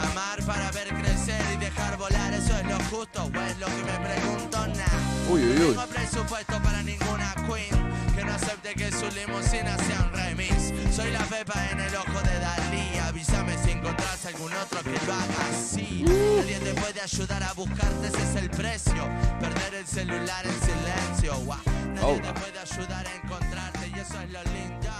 [0.00, 3.84] amar para ver crecer y dejar volar Eso es lo justo o es lo que
[3.84, 5.58] me pregunto nah Uy, uy, uy.
[5.74, 10.54] No tengo presupuesto para ninguna queen que no acepte que su limusina sea un remix.
[10.94, 12.98] Soy la pepa en el ojo de Dalí.
[12.98, 16.04] Avísame si encontrás algún otro que lo haga así.
[16.06, 19.08] Nadie te puede ayudar a buscarte, ese es el precio.
[19.40, 21.36] Perder el celular en silencio.
[21.46, 21.58] Guau.
[21.94, 22.20] Nadie Oh.
[22.20, 24.90] te puede ayudar a encontrarte y eso es lo lindo.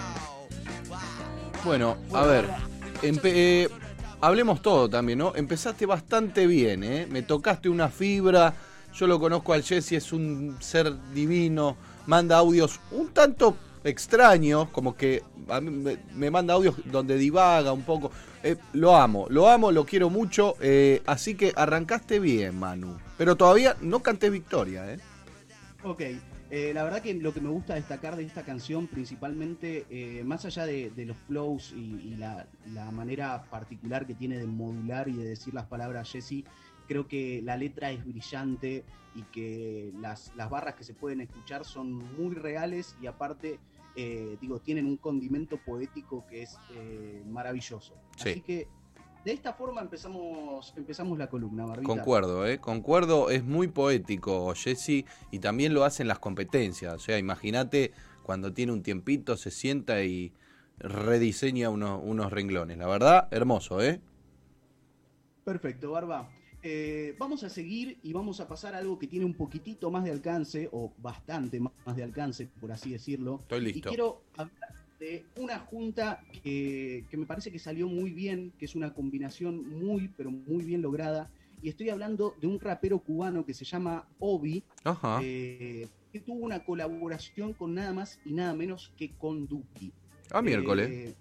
[1.65, 2.49] Bueno, a ver.
[3.03, 3.69] empe- eh,
[4.23, 5.35] hablemos todo también, ¿no?
[5.37, 7.07] Empezaste bastante bien, ¿eh?
[7.11, 8.55] Me tocaste una fibra.
[8.95, 11.77] Yo lo conozco al Jesse, es un ser divino.
[12.07, 18.11] Manda audios un tanto extraños, como que a me manda audios donde divaga un poco.
[18.43, 20.55] Eh, lo amo, lo amo, lo quiero mucho.
[20.61, 22.97] eh, así que arrancaste bien, Manu.
[23.19, 24.99] Pero todavía no canté victoria, ¿eh?
[25.85, 26.01] Ok,
[26.53, 30.45] eh, la verdad que lo que me gusta destacar de esta canción principalmente, eh, más
[30.45, 35.09] allá de, de los flows y, y la, la manera particular que tiene de modular
[35.09, 36.45] y de decir las palabras Jesse,
[36.87, 38.85] creo que la letra es brillante
[39.15, 43.59] y que las, las barras que se pueden escuchar son muy reales y aparte,
[43.97, 47.95] eh, digo, tienen un condimento poético que es eh, maravilloso.
[48.17, 48.29] Sí.
[48.29, 48.69] Así que
[49.25, 51.87] de esta forma empezamos, empezamos la columna, Barbita.
[51.87, 52.59] Concuerdo, ¿eh?
[52.59, 56.95] Concuerdo, es muy poético Jesse y también lo hace en las competencias.
[56.95, 60.33] O sea, imagínate cuando tiene un tiempito, se sienta y
[60.79, 62.79] rediseña unos, unos renglones.
[62.79, 64.01] La verdad, hermoso, ¿eh?
[65.45, 66.29] Perfecto, Barba.
[66.65, 70.05] Eh, vamos a seguir y vamos a pasar a algo que tiene un poquitito más
[70.05, 73.39] de alcance, o bastante más más de alcance, por así decirlo.
[73.41, 73.89] Estoy listo.
[73.89, 74.72] Y quiero hablar
[75.03, 79.69] de una junta que, que me parece que salió muy bien, que es una combinación
[79.69, 81.29] muy, pero muy bien lograda.
[81.61, 85.19] Y estoy hablando de un rapero cubano que se llama Obi, Ajá.
[85.21, 89.93] eh, que tuvo una colaboración con nada más y nada menos que con Duki.
[90.31, 90.89] Ah, miércoles.
[90.89, 91.15] Eh,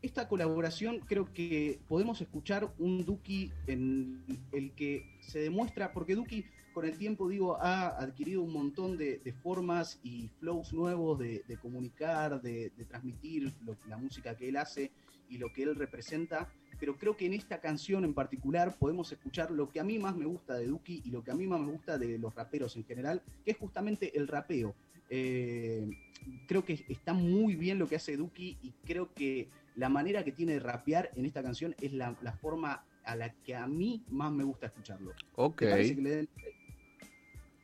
[0.00, 6.44] esta colaboración creo que podemos escuchar un Duki en el que se demuestra, porque Duki
[6.72, 11.42] con el tiempo, digo, ha adquirido un montón de, de formas y flows nuevos de,
[11.46, 14.90] de comunicar, de, de transmitir lo- la música que él hace
[15.28, 19.50] y lo que él representa, pero creo que en esta canción en particular podemos escuchar
[19.50, 21.60] lo que a mí más me gusta de Duki y lo que a mí más
[21.60, 24.74] me gusta de los raperos en general, que es justamente el rapeo.
[25.08, 25.88] Eh,
[26.46, 30.32] creo que está muy bien lo que hace Duki y creo que la manera que
[30.32, 34.02] tiene de rapear en esta canción es la, la forma a la que a mí
[34.10, 35.12] más me gusta escucharlo.
[35.34, 35.58] Ok.
[35.60, 36.28] ¿Te parece que le den-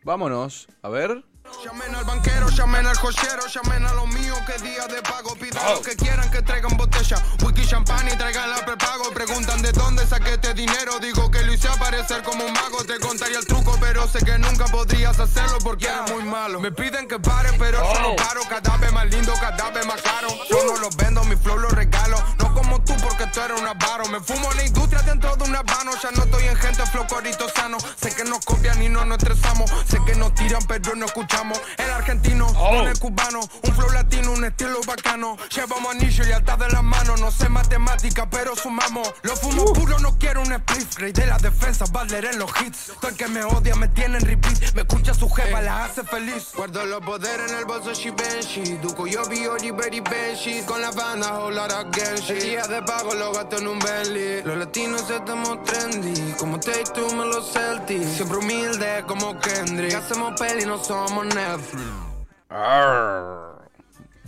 [0.08, 1.22] Vámonos, a ver.
[1.62, 5.34] Llamen al banquero, llamen al joyero, llamen a los míos que día de pago.
[5.34, 9.10] Pidan lo que quieran que traigan botella, whisky, champán y traigan la prepago.
[9.12, 12.82] Preguntan de dónde saqué este dinero, digo que lo hice aparecer como un mago.
[12.84, 16.58] Te contaría el truco, pero sé que nunca podrías hacerlo porque eres muy malo.
[16.58, 18.40] Me piden que pare, pero yo no paro.
[18.48, 20.28] Cada vez más lindo, cada vez más caro.
[20.48, 22.16] Yo no los vendo, mi flow los regalo.
[22.38, 24.06] No como tú porque tú eres un avaro.
[24.08, 25.92] Me fumo la industria dentro de un habano.
[26.02, 27.76] Ya no estoy en gente flow corito sano.
[28.00, 29.70] Sé que nos copian y no nos estresamos.
[29.88, 31.60] Sé que nos tiran, pero no escuchamos.
[31.76, 33.40] El argentino con el cubano.
[33.62, 35.36] Un flow latino, un estilo bacano.
[35.54, 37.20] Llevamos anillo y atas de las manos.
[37.20, 39.12] No sé matemática, pero sumamos.
[39.22, 40.94] Lo fumo puro, no quiero un split.
[40.98, 42.92] Rey de la defensa, Butler en los hits.
[43.00, 44.74] Todo el que me odia me tiene en repeat.
[44.74, 46.52] Me escucha su jefa, la hace feliz.
[46.54, 48.78] Guardo los poderes en el bolso Shibenshi.
[48.82, 50.62] Duco yo vi Oliver y Benji.
[50.62, 52.32] Con la banda, of Genshi.
[52.32, 54.42] El día de pago lo gasto en un Bentley.
[54.42, 56.34] Los latinos estamos trendy.
[56.38, 58.16] Como Tate, tú me los Celtics.
[58.16, 58.67] Siempre humilde
[59.06, 59.94] como Kendrick.
[59.94, 61.84] Hacemos peli, no somos Netflix.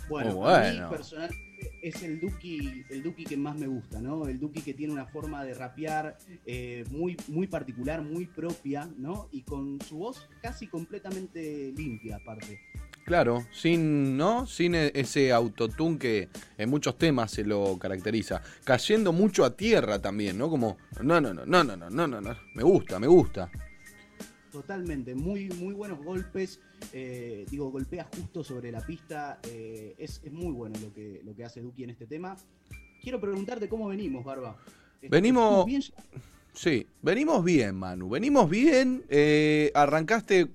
[0.09, 0.89] Bueno, bueno.
[0.89, 4.27] mí personalmente es el Duki, el Duki que más me gusta, ¿no?
[4.27, 9.29] El Duki que tiene una forma de rapear eh, muy, muy particular, muy propia, ¿no?
[9.31, 12.59] Y con su voz casi completamente limpia, aparte.
[13.05, 14.45] Claro, sin, ¿no?
[14.45, 18.41] Sin e- ese autotune que en muchos temas se lo caracteriza.
[18.63, 20.49] Cayendo mucho a tierra también, ¿no?
[20.49, 22.37] Como, no, no, no, no, no, no, no, no, no.
[22.53, 23.51] Me gusta, me gusta.
[24.51, 26.59] Totalmente, muy, muy buenos golpes.
[26.93, 29.39] eh, digo, golpea justo sobre la pista.
[29.47, 32.35] eh, es, es muy bueno lo que, lo que hace Duki en este tema.
[33.01, 34.57] Quiero preguntarte cómo venimos, Barba.
[35.01, 35.81] Venimos- ¿Estamos bien?
[36.53, 38.09] Sí, venimos bien, Manu.
[38.09, 39.03] Venimos bien.
[39.09, 40.49] eh, arrancaste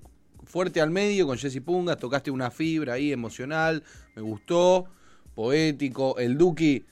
[0.45, 3.83] fuerte al medio con Jesse Pungas, tocaste una fibra ahí emocional.
[4.15, 4.85] Me gustó.
[5.35, 6.17] Poético.
[6.17, 6.83] El Duki,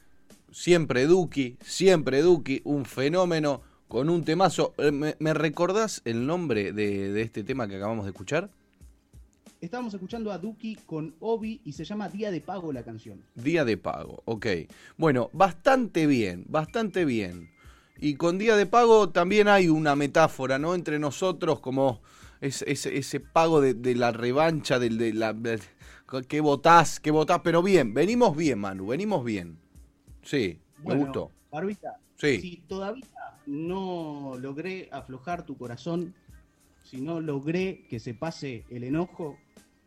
[0.51, 2.61] siempre Duki, siempre Duki.
[2.65, 4.73] Un fenómeno con un temazo.
[4.77, 8.49] Eh, ¿Me, me recordás el nombre de, de este tema que acabamos de escuchar?
[9.59, 13.25] estábamos escuchando a Duki con Obi y se llama Día de Pago la canción.
[13.35, 14.45] Día de pago, ok.
[14.97, 17.49] Bueno, bastante bien, bastante bien.
[17.97, 20.73] Y con día de pago también hay una metáfora, ¿no?
[20.75, 22.01] Entre nosotros como
[22.41, 25.33] ese, ese, ese pago de, de la revancha, del de la...
[25.33, 25.59] de-
[26.27, 29.57] que votás, que votás, pero bien, venimos bien, Manu, venimos bien.
[30.23, 31.31] Sí, me Bueno, gustó.
[31.51, 32.39] Barbita, Sí.
[32.39, 33.05] si todavía
[33.45, 36.13] no logré aflojar tu corazón,
[36.83, 39.37] si no logré que se pase el enojo,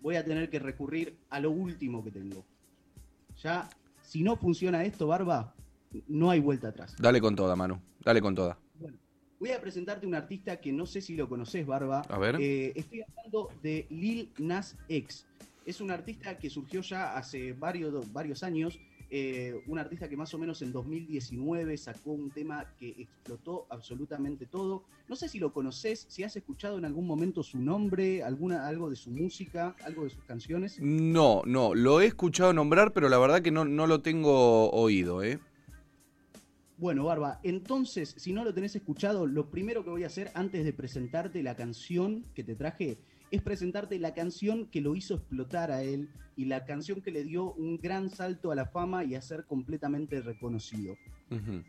[0.00, 2.44] voy a tener que recurrir a lo último que tengo.
[3.42, 3.68] Ya,
[4.02, 5.54] si no funciona esto, Barba,
[6.06, 6.96] no hay vuelta atrás.
[6.98, 8.58] Dale con toda, Manu, dale con toda.
[9.38, 12.00] Voy a presentarte un artista que no sé si lo conoces, Barba.
[12.08, 12.36] A ver.
[12.40, 15.26] Eh, estoy hablando de Lil Nas X.
[15.64, 18.80] Es un artista que surgió ya hace varios, varios años.
[19.10, 24.46] Eh, un artista que más o menos en 2019 sacó un tema que explotó absolutamente
[24.46, 24.84] todo.
[25.08, 28.90] No sé si lo conoces, si has escuchado en algún momento su nombre, alguna, algo
[28.90, 30.78] de su música, algo de sus canciones.
[30.80, 35.22] No, no, lo he escuchado nombrar, pero la verdad que no, no lo tengo oído,
[35.22, 35.38] ¿eh?
[36.78, 40.64] Bueno, Barba, entonces, si no lo tenés escuchado, lo primero que voy a hacer antes
[40.64, 42.98] de presentarte la canción que te traje
[43.30, 47.24] es presentarte la canción que lo hizo explotar a él y la canción que le
[47.24, 50.96] dio un gran salto a la fama y a ser completamente reconocido.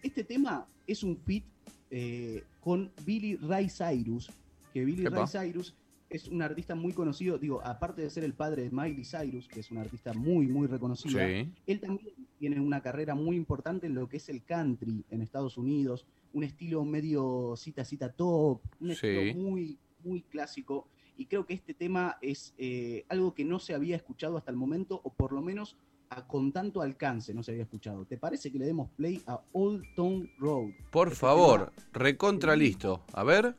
[0.04, 1.44] Este tema es un feat
[1.92, 4.30] eh, con Billy Ray Cyrus,
[4.74, 5.06] que Billy.
[5.06, 5.76] Ray Cyrus
[6.10, 9.60] es un artista muy conocido, digo, aparte de ser el padre de Miley Cyrus, que
[9.60, 11.52] es un artista muy, muy reconocido, Sí.
[11.68, 15.58] él también tiene una carrera muy importante en lo que es el country en Estados
[15.58, 18.94] Unidos, un estilo medio cita cita top, un Sí.
[19.08, 20.88] estilo muy, muy clásico.
[21.20, 24.58] Y creo que este tema es eh, algo que no se había escuchado hasta el
[24.58, 25.76] momento, o por lo menos
[26.10, 28.06] a- con tanto alcance no se había escuchado.
[28.06, 30.70] ¿Te parece que le demos play a Old Town Road?
[30.92, 33.04] Por favor, recontra listo.
[33.14, 33.54] A ver.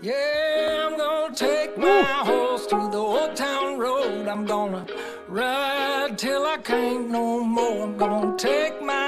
[0.00, 4.26] Yeah, I'm gonna take my horse to the old town road.
[4.28, 4.86] I'm gonna
[5.28, 7.82] ride till I can't no more.
[7.82, 9.07] I'm gonna take my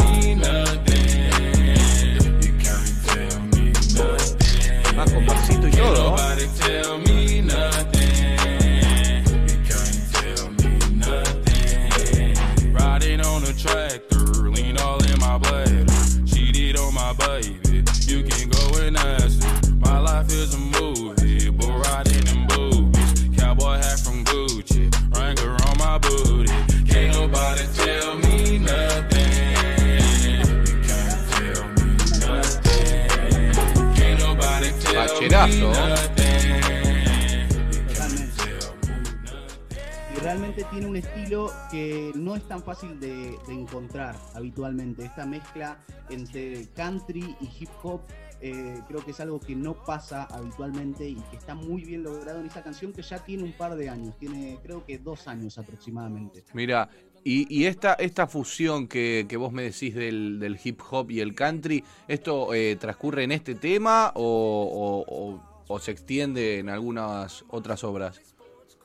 [40.13, 45.05] y realmente tiene un estilo que no es tan fácil de, de encontrar habitualmente.
[45.05, 45.79] Esta mezcla
[46.09, 48.01] entre country y hip hop
[48.41, 52.39] eh, creo que es algo que no pasa habitualmente y que está muy bien logrado
[52.39, 55.59] en esta canción que ya tiene un par de años, tiene creo que dos años
[55.59, 56.43] aproximadamente.
[56.53, 56.89] Mira,
[57.23, 61.19] y, y esta, esta fusión que, que vos me decís del, del hip hop y
[61.19, 66.69] el country, ¿esto eh, transcurre en este tema o, o- o- o se extiende en
[66.69, 68.19] algunas otras obras?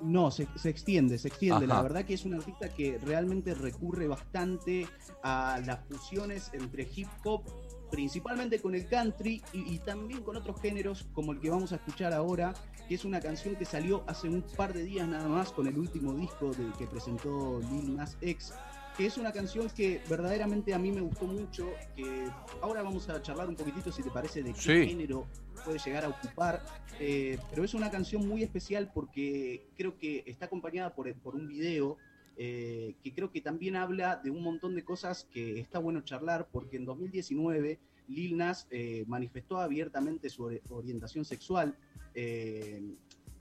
[0.01, 1.67] No, se, se extiende, se extiende.
[1.67, 4.87] La verdad que es un artista que realmente recurre bastante
[5.23, 7.43] a las fusiones entre hip hop,
[7.91, 11.77] principalmente con el country y, y también con otros géneros como el que vamos a
[11.77, 12.53] escuchar ahora,
[12.89, 15.77] que es una canción que salió hace un par de días nada más con el
[15.79, 18.53] último disco del que presentó Lil Nas X,
[18.97, 22.29] que es una canción que verdaderamente a mí me gustó mucho, que
[22.63, 24.87] ahora vamos a charlar un poquitito si te parece de qué Sí.
[24.89, 25.27] género
[25.65, 26.65] puede llegar a ocupar,
[27.01, 31.49] eh, pero es una canción muy especial porque creo que está acompañada por, por un
[31.49, 31.99] video
[32.39, 36.49] eh, que creo que también habla de un montón de cosas que está bueno charlar,
[36.53, 37.79] porque en 2019
[38.09, 41.77] Lil Nas eh, manifestó abiertamente su ori- orientación sexual,
[42.15, 42.83] eh,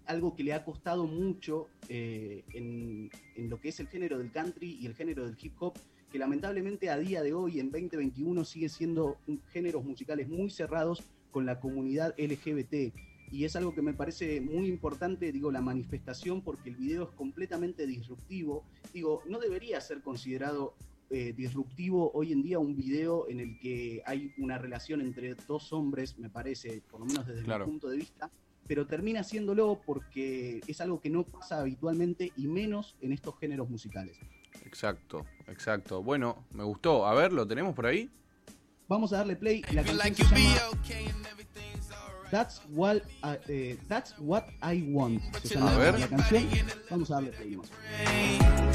[0.06, 3.10] algo que le ha costado mucho eh, en,
[3.50, 5.74] lo que es el género del country y el género del hip hop,
[6.12, 9.18] que lamentablemente a día de hoy, en 2021, sigue siendo
[9.52, 12.94] géneros musicales muy cerrados con la comunidad LGBT.
[13.32, 17.10] Y es algo que me parece muy importante, digo, la manifestación, porque el video es
[17.16, 18.64] completamente disruptivo.
[18.94, 20.76] Digo, no debería ser considerado
[21.10, 25.72] eh, disruptivo hoy en día un video en el que hay una relación entre dos
[25.74, 27.66] hombres, me parece, por lo menos desde Claro.
[27.66, 28.32] mi punto de vista,
[28.68, 33.70] pero termina haciéndolo porque es algo que no pasa habitualmente y menos en estos géneros
[33.70, 34.18] musicales.
[34.66, 36.02] Exacto, exacto.
[36.02, 37.06] Bueno, me gustó.
[37.06, 38.10] A ver, ¿lo tenemos por ahí?
[38.88, 39.62] vamos a darle play.
[39.74, 40.72] La canción se llama
[42.32, 45.22] That's what, I- eh, That's what I want.
[45.44, 46.00] Se llama A ver.
[46.00, 46.44] la canción.
[46.90, 47.52] Vamos a darle play.
[47.52, 48.75] nomás.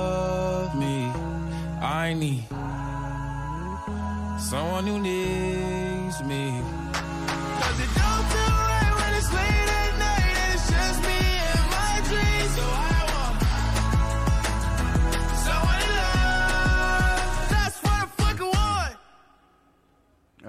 [4.49, 5.40] Someone who needs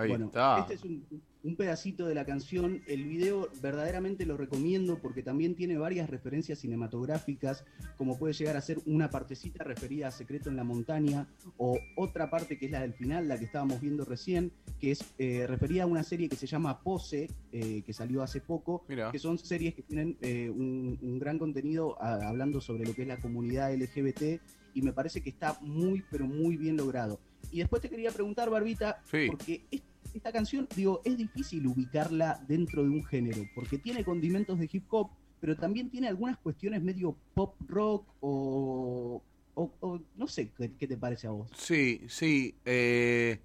[0.02, 0.58] Ahí bueno, está.
[0.60, 1.04] este es un,
[1.44, 2.82] un pedacito de la canción.
[2.86, 7.64] El video verdaderamente lo recomiendo porque también tiene varias referencias cinematográficas,
[7.96, 11.26] como puede llegar a ser una partecita referida a Secreto en la Montaña,
[11.56, 15.04] o otra parte que es la del final, la que estábamos viendo recién, que es
[15.18, 19.18] eh, referida a una serie que se llama Pose, eh, que salió hace poco, que
[19.18, 23.08] son series que tienen eh, un, un gran contenido a- hablando sobre lo que es
[23.08, 24.40] la comunidad LGBT
[24.74, 27.20] y me parece que está muy, pero muy bien logrado.
[27.50, 29.26] Y después te quería preguntar, Barbita, Sí.
[29.28, 29.82] porque es-
[30.14, 34.84] esta canción, digo, es difícil ubicarla dentro de un género, porque tiene condimentos de hip
[34.90, 35.10] hop,
[35.40, 39.22] pero también tiene algunas cuestiones medio pop rock o,
[39.54, 41.50] o- o no sé, ¿qué, te parece a vos?
[41.56, 42.54] Sí, sí.
[42.64, 43.40] eh,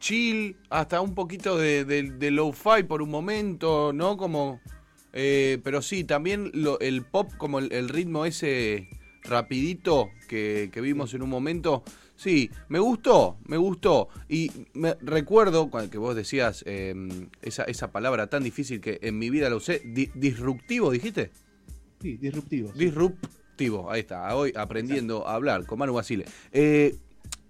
[0.00, 4.16] chill, hasta un poquito de, de, de lo-fi por un momento, ¿no?
[4.16, 4.60] Como.
[5.12, 8.88] eh, pero sí, también lo- el pop, como el, el ritmo ese
[9.22, 11.82] rapidito que vimos en un momento.
[12.18, 14.08] Sí, me gustó, me gustó.
[14.28, 16.92] Y me recuerdo que vos decías eh,
[17.42, 19.80] esa, esa palabra tan difícil que en mi vida la usé.
[19.84, 21.30] di- disruptivo, dijiste.
[22.02, 22.72] Sí, disruptivo.
[22.72, 26.24] Disruptivo, ahí está, hoy aprendiendo a hablar con Manu Basile.
[26.52, 26.96] Eh,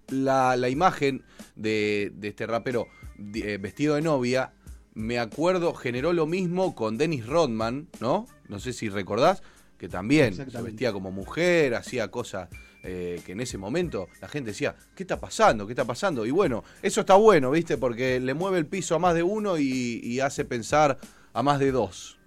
[0.09, 1.23] la, la imagen
[1.55, 2.87] de, de este rapero
[3.33, 4.53] eh, vestido de novia,
[4.93, 8.27] me acuerdo, generó lo mismo con Dennis Rodman, ¿no?
[8.47, 9.41] No sé si recordás,
[9.79, 12.49] que también se vestía como mujer, hacía cosas
[12.83, 15.65] eh, que en ese momento la gente decía, ¿qué está pasando?
[15.65, 16.25] ¿Qué está pasando?
[16.25, 17.77] Y bueno, eso está bueno, ¿viste?
[17.77, 20.97] Porque le mueve el piso a más de uno y, y hace pensar
[21.33, 22.18] a más de dos.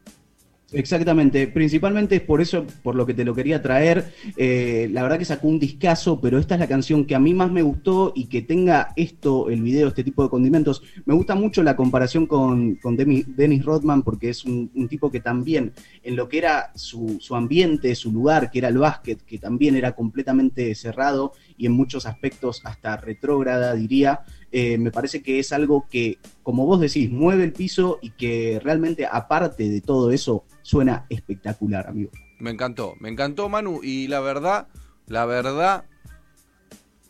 [0.73, 4.13] Exactamente, principalmente es por eso, por lo que te lo quería traer.
[4.39, 7.35] Eh, la verdad que sacó un discazo, pero esta es la canción que a mí
[7.35, 10.83] más me gustó y que tenga esto, el video, este tipo de condimentos.
[11.05, 15.21] Me gusta mucho la comparación con, con Dennis Rodman porque es un, un tipo que
[15.21, 19.39] también en lo que era su, su ambiente, su lugar, que era el básquet, que
[19.39, 24.21] también era completamente cerrado y en muchos aspectos hasta retrógrada, diría,
[24.51, 28.61] eh, me parece que es algo que, como vos decís, mueve el piso y que
[28.63, 32.11] realmente, aparte de todo eso, suena espectacular, amigo.
[32.39, 34.69] Me encantó, me encantó Manu y la verdad,
[35.07, 35.85] la verdad,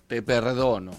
[0.06, 0.92] te perdono.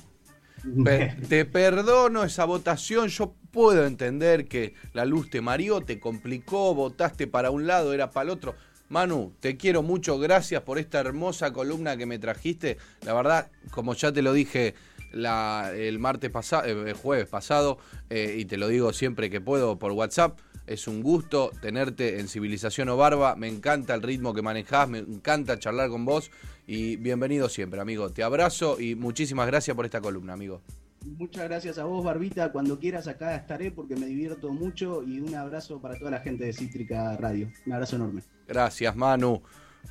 [0.83, 6.73] Pe- te perdono esa votación, yo puedo entender que la luz te mareó, te complicó,
[6.73, 8.55] votaste para un lado, era para el otro.
[8.93, 12.77] Manu, te quiero mucho, gracias por esta hermosa columna que me trajiste.
[13.03, 14.75] La verdad, como ya te lo dije
[15.11, 17.79] el martes pasado, el jueves pasado,
[18.11, 20.37] eh, y te lo digo siempre que puedo por WhatsApp,
[20.67, 23.35] es un gusto tenerte en Civilización o Barba.
[23.35, 26.29] Me encanta el ritmo que manejás, me encanta charlar con vos
[26.67, 28.11] y bienvenido siempre, amigo.
[28.11, 30.61] Te abrazo y muchísimas gracias por esta columna, amigo.
[31.05, 32.51] Muchas gracias a vos, Barbita.
[32.51, 36.45] Cuando quieras acá estaré porque me divierto mucho y un abrazo para toda la gente
[36.45, 37.51] de Cítrica Radio.
[37.65, 38.21] Un abrazo enorme.
[38.47, 39.41] Gracias, Manu.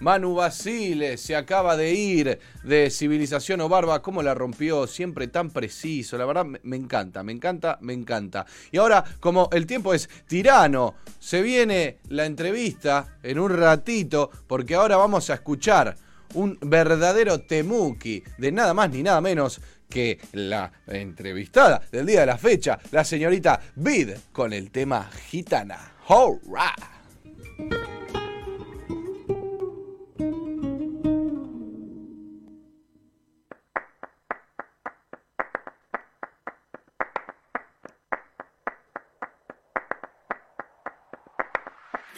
[0.00, 4.02] Manu Basile se acaba de ir de Civilización o Barba.
[4.02, 4.86] ¿Cómo la rompió?
[4.86, 6.16] Siempre tan preciso.
[6.16, 8.46] La verdad, me, encanta, me encanta, me encanta.
[8.70, 14.74] Y ahora, como el tiempo es tirano, se viene la entrevista en un ratito, porque
[14.74, 15.96] ahora vamos a escuchar
[16.34, 19.60] un verdadero temuki de nada más ni nada menos
[19.93, 25.93] que la entrevistada del día de la fecha, la señorita Vid, con el tema gitana.
[26.09, 26.74] ¡Hurra!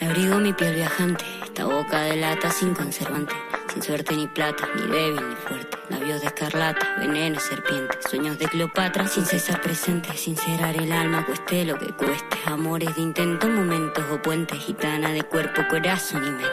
[0.01, 3.33] Abrigo mi piel viajante, esta boca de lata sin conservante,
[3.75, 5.77] sin suerte ni plata, ni débil ni fuerte.
[5.89, 11.65] Labios de escarlata, veneno serpiente, sueños de Cleopatra sin cesar presente, sincerar el alma, cueste
[11.65, 12.37] lo que cueste.
[12.45, 16.47] Amores de intento, momentos o puentes, gitana de cuerpo, corazón y mente.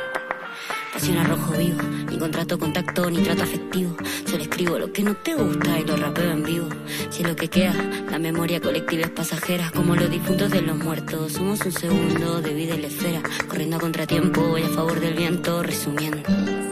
[0.93, 3.97] Pasión a rojo vivo, ni contrato contacto, ni trato afectivo.
[4.27, 6.69] Solo escribo lo que no te gusta y lo rapeo en vivo.
[7.11, 7.75] Si es lo que queda,
[8.11, 11.35] la memoria colectiva es pasajera, como los difuntos de los muertos.
[11.35, 15.15] Somos un segundo de vida y la esfera, corriendo a contratiempo y a favor del
[15.15, 16.72] viento, resumiendo.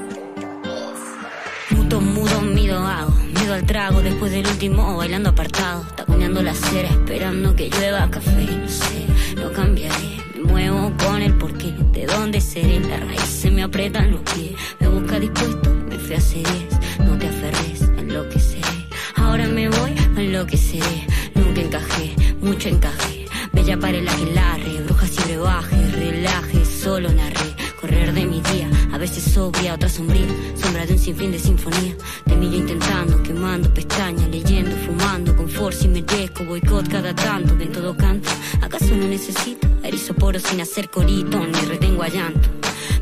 [1.99, 3.13] Mudo, mido, hago.
[3.35, 5.85] Miedo al trago después del último bailando apartado.
[5.97, 8.47] Taconeando la acera, esperando que llueva café.
[8.47, 10.19] No sé, no cambiaré.
[10.37, 11.75] Me muevo con el porqué.
[11.93, 14.53] De dónde seré, la raíz se me aprietan los pies.
[14.79, 17.01] Me busca dispuesto, me fui hace diez.
[17.01, 18.87] No te aferres, enloqueceré.
[19.17, 21.07] Ahora me voy, enloqueceré.
[21.35, 23.27] Nunca encajé, mucho encajé.
[23.53, 27.55] Bella para el aquelarre, brujas y brebajes, relaje, solo narré.
[27.81, 28.69] Correr de mi día,
[29.01, 30.27] veces sobria, otra sombría.
[30.55, 31.97] Sombra de un sinfín de sinfonía.
[32.27, 37.57] De mí yo intentando, quemando pestañas, leyendo, fumando, con force y merezco, boicot cada tanto,
[37.57, 38.29] que en todo canto.
[38.61, 39.67] ¿Acaso no necesito?
[39.83, 42.49] Erizo poros sin hacer corito, ni retengo a llanto.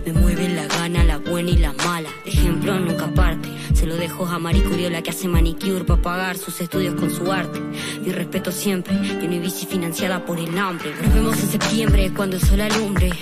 [0.07, 2.09] Me mueve la gana, la buena y la mala.
[2.25, 3.48] Ejemplo, nunca parte.
[3.79, 7.31] Se lo dejo a Mari Curiola que hace manicure para pagar sus estudios con su
[7.31, 7.61] arte.
[8.05, 10.93] Y respeto siempre, y una bici financiada por el hambre.
[11.01, 13.13] Nos vemos en septiembre cuando el sol alumbre.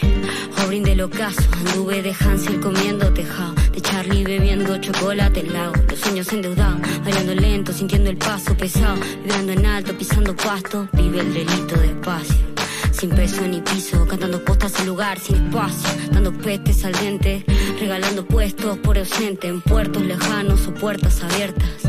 [0.65, 3.55] O brinde ocaso, anduve de Hansel comiendo tejado.
[3.71, 5.75] De Charlie bebiendo chocolate helado.
[5.91, 8.97] Los sueños endeudados, bailando lento, sintiendo el paso pesado.
[9.25, 10.89] Vibrando en alto, pisando pasto.
[10.95, 12.56] Vive el delito despacio.
[12.99, 17.45] Sin peso ni piso, cantando postas sin lugar, sin espacio, dando pestes al dente,
[17.79, 21.85] regalando puestos por ausente en puertos lejanos o puertas abiertas.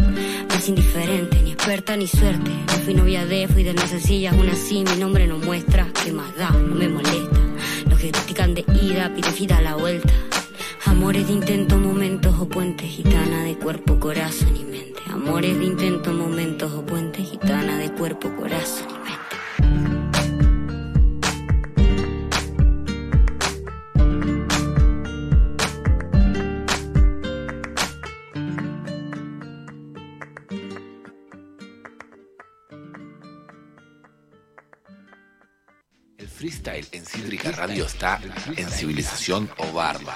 [0.50, 2.52] Más indiferente, ni experta ni suerte.
[2.52, 5.88] No fui novia de, fui de las sencillas, aún así mi nombre no muestra.
[6.04, 6.50] que más da?
[6.50, 7.40] No me molesta.
[7.90, 10.12] Los que critican de ida, piden vida a la vuelta.
[10.84, 15.00] Amores de intento, momentos o puentes, gitana de cuerpo, corazón y mente.
[15.10, 18.97] Amores de intento, momentos o puentes, gitana de cuerpo, corazón
[37.86, 38.20] Está
[38.56, 40.16] en Civilización o Barba.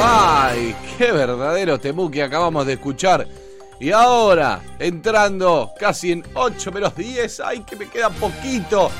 [0.00, 0.76] ¡Ay!
[0.96, 3.26] ¡Qué verdadero temú que acabamos de escuchar!
[3.80, 8.90] Y ahora, entrando casi en 8 menos 10, ¡ay que me queda poquito!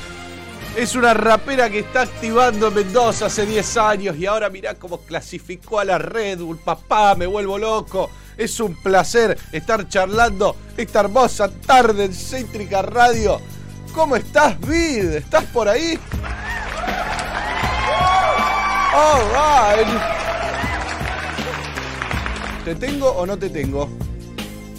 [0.75, 4.99] Es una rapera que está activando en Mendoza hace 10 años y ahora mirá cómo
[4.99, 6.57] clasificó a la Red Bull.
[6.57, 8.09] Papá, me vuelvo loco.
[8.37, 13.39] Es un placer estar charlando esta hermosa tarde en Céntrica Radio.
[13.93, 15.15] ¿Cómo estás, Vid?
[15.15, 15.99] ¿Estás por ahí?
[18.93, 19.87] All right.
[22.63, 23.89] ¿Te tengo o no te tengo?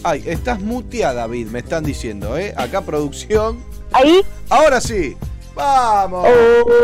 [0.03, 2.55] Ay, estás muteada, Vid, me están diciendo, ¿eh?
[2.57, 3.63] Acá producción.
[3.93, 4.25] ¿Ahí?
[4.49, 5.17] Ahora sí.
[5.55, 6.27] ¡Vamos!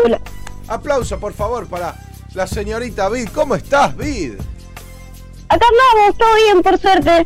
[0.05, 0.21] Hola.
[0.67, 1.95] Aplauso, por favor, para
[2.33, 3.29] la señorita Vid.
[3.33, 4.33] ¿Cómo estás, Vid?
[5.49, 7.25] Acá andamos, todo bien, por suerte.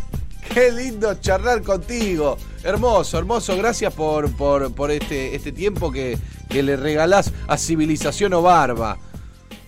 [0.54, 2.38] Qué lindo charlar contigo.
[2.64, 3.58] Hermoso, hermoso.
[3.58, 6.18] Gracias por, por, por este, este tiempo que,
[6.50, 8.98] que le regalás a Civilización o Barba.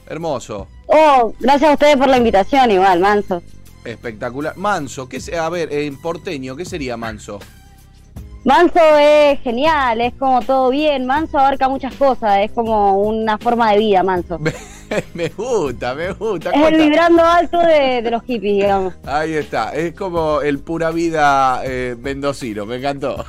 [0.07, 0.67] Hermoso.
[0.87, 3.41] Oh, gracias a ustedes por la invitación, igual, manso.
[3.83, 4.55] Espectacular.
[4.55, 7.39] Manso, ¿qué se, a ver, en porteño, ¿qué sería manso?
[8.45, 11.05] Manso es genial, es como todo bien.
[11.05, 14.39] Manso abarca muchas cosas, es como una forma de vida, manso.
[15.13, 16.51] me gusta, me gusta.
[16.51, 18.93] Es el vibrando alto de, de los hippies, digamos.
[19.05, 23.25] Ahí está, es como el pura vida eh, mendocino, me encantó.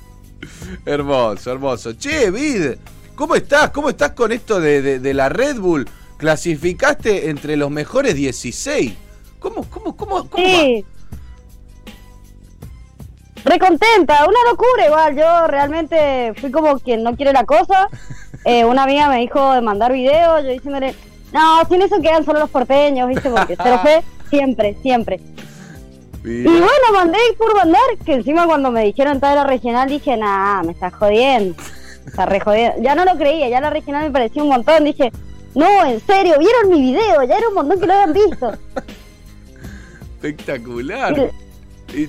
[0.84, 1.92] hermoso, hermoso.
[1.94, 2.76] Che, Vid,
[3.14, 3.70] ¿cómo estás?
[3.70, 5.88] ¿Cómo estás con esto de, de, de la Red Bull?
[6.16, 8.92] Clasificaste entre los mejores 16.
[9.38, 10.84] ¿Cómo, cómo, cómo, cómo Sí.
[13.44, 15.16] Recontenta, una locura igual.
[15.16, 17.88] Yo realmente fui como quien no quiere la cosa.
[18.44, 20.94] Eh, una amiga me dijo de mandar videos, yo diciéndole,
[21.32, 23.30] no, sin eso quedan solo los porteños, ¿viste?
[23.30, 25.20] Porque se lo fue siempre, siempre.
[26.24, 30.62] Y bueno, mandé por mandar, que encima cuando me dijeron toda la regional dije, nah,
[30.62, 31.56] me estás jodiendo.
[32.04, 32.82] Me estás re jodiendo.
[32.82, 34.84] Ya no lo creía, ya la regional me parecía un montón.
[34.84, 35.12] Dije,
[35.54, 38.52] no, en serio, vieron mi video, ya era un montón que lo habían visto.
[40.22, 41.18] Espectacular.
[41.18, 41.49] Y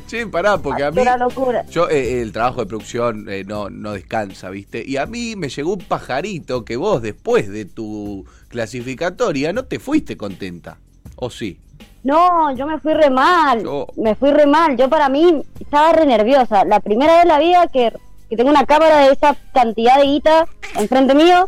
[0.08, 1.02] che, pará, porque a mí.
[1.02, 1.66] Una locura.
[1.68, 4.84] Yo, eh, el trabajo de producción eh, no, no descansa, ¿viste?
[4.86, 9.80] Y a mí me llegó un pajarito que vos, después de tu clasificatoria, no te
[9.80, 10.78] fuiste contenta.
[11.16, 11.60] ¿O sí?
[12.04, 13.64] No, yo me fui re mal,
[13.96, 14.76] me fui re mal.
[14.76, 16.66] Yo para mí estaba re nerviosa.
[16.66, 17.94] La primera vez en la vida que,
[18.30, 21.48] que tengo una cámara de esa cantidad de guita enfrente mío,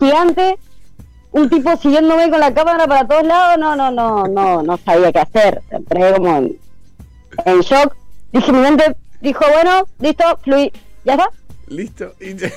[0.00, 0.58] gigante,
[1.30, 5.12] un tipo siguiéndome con la cámara para todos lados, no, no, no, no, no sabía
[5.12, 5.62] qué hacer.
[5.70, 6.58] Entré como en,
[7.44, 7.94] en shock.
[8.32, 10.72] Dije, mi mente dijo, bueno, listo, fluí.
[11.04, 11.28] ¿Ya está?
[11.68, 12.14] ¿Listo?
[12.20, 12.50] Y, y Listo,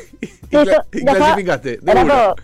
[0.52, 1.16] cla- y ya está.
[1.18, 1.78] clasificaste.
[1.78, 2.36] de todo.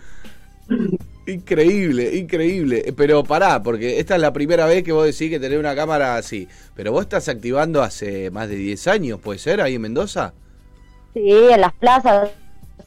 [1.26, 2.92] Increíble, increíble.
[2.96, 6.16] Pero pará, porque esta es la primera vez que vos decís que tenés una cámara
[6.16, 6.48] así.
[6.74, 10.34] Pero vos estás activando hace más de 10 años, ¿puede ser, ahí en Mendoza?
[11.14, 11.20] Sí,
[11.50, 12.30] en las plazas,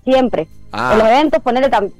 [0.03, 0.47] siempre.
[0.71, 0.91] Ah.
[0.93, 1.91] En los eventos, ponerle tam-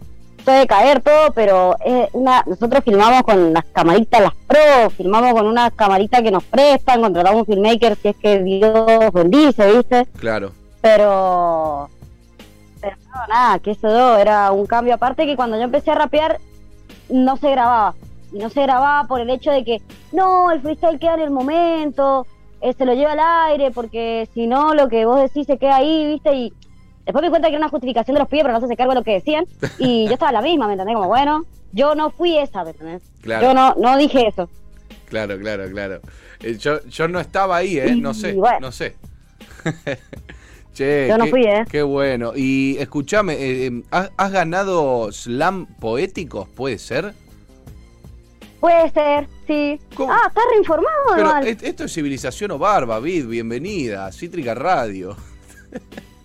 [0.48, 5.46] puede caer todo, pero es una, nosotros filmamos con las camaritas, las pro, filmamos con
[5.46, 10.06] unas camaritas que nos prestan, contratamos un filmmaker si es que Dios bendice, ¿viste?
[10.18, 10.54] Claro.
[10.80, 11.90] Pero,
[12.80, 14.94] pero no, nada, que eso no, era un cambio.
[14.94, 16.40] Aparte que cuando yo empecé a rapear,
[17.10, 17.96] no se grababa.
[18.32, 19.82] Y no se grababa por el hecho de que,
[20.14, 22.26] no, el freestyle queda en el momento,
[22.62, 25.76] eh, se lo lleva al aire, porque si no, lo que vos decís se queda
[25.76, 26.34] ahí, ¿viste?
[26.34, 26.54] Y
[27.08, 28.76] después me di cuenta que era una justificación de los pibes, pero no se hace
[28.76, 29.46] cargo de lo que decían.
[29.80, 30.96] Y yo estaba la misma, ¿me entendés?
[30.96, 33.02] Como, bueno, yo no fui esa, ¿me entendés?
[33.22, 33.48] Claro.
[33.48, 34.50] Yo no, no dije eso.
[35.06, 36.02] Claro, claro, claro.
[36.42, 37.96] Eh, yo, yo no estaba ahí, ¿eh?
[37.96, 38.60] No sé, bueno.
[38.60, 38.96] no sé.
[40.74, 41.66] che, Yo no qué, fui, ¿eh?
[41.70, 42.34] Qué bueno.
[42.36, 46.50] Y escúchame, eh, eh, ¿has, has ganado slam poéticos?
[46.50, 47.14] ¿Puede ser?
[48.60, 49.80] Puede ser, sí.
[50.00, 55.16] Ah, estás reinformado, Pero esto es Civilización o Barba, Vid, bienvenida, Cítrica Radio.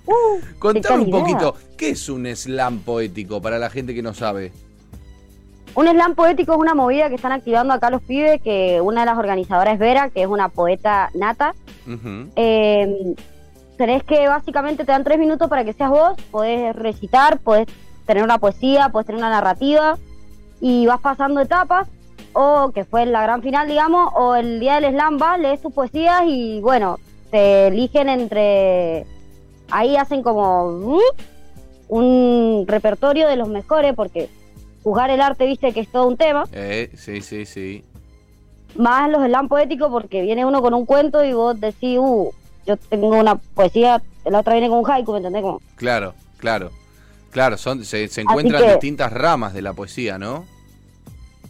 [0.59, 4.53] Contame un poquito, ¿qué es un slam poético para la gente que no sabe?
[5.75, 9.07] Un slam poético es una movida que están activando acá los pibes, que una de
[9.07, 11.55] las organizadoras es Vera, que es una poeta nata.
[12.37, 13.15] Eh,
[13.79, 17.67] tenés que básicamente te dan tres minutos para que seas vos, podés recitar, podés
[18.07, 19.99] tener una poesía, podés tener una narrativa
[20.61, 21.89] y vas pasando etapas
[22.35, 25.73] o que fue la gran final, digamos, o el día del slam vas, lees tus
[25.73, 26.99] poesías y bueno,
[27.31, 29.07] te eligen entre...
[29.73, 30.99] Ahí hacen como ¿mm?
[31.89, 34.29] un repertorio de los mejores porque
[34.83, 36.45] juzgar el arte, viste que es todo un tema.
[36.53, 37.85] Eh, sí, sí, sí.
[38.77, 42.31] más los slam poéticos porque viene uno con un cuento y vos decís, uh,
[42.67, 45.43] yo tengo una poesía, la otra viene con un haiku, ¿me entendés?
[45.43, 46.71] Como, Claro, claro.
[47.31, 50.45] Claro, son, se, se encuentran que- distintas ramas de la poesía, ¿no?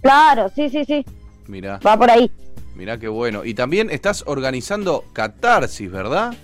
[0.00, 1.04] claro, sí, sí, sí,
[1.46, 2.30] Mirá, va por ahí.
[2.76, 3.44] mirá qué bueno.
[3.44, 6.34] Y también estás organizando catarsis, ¿verdad?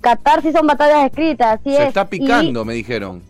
[0.00, 1.88] Catarsis son batallas escritas, así Se es.
[1.88, 3.22] está picando, me dijeron.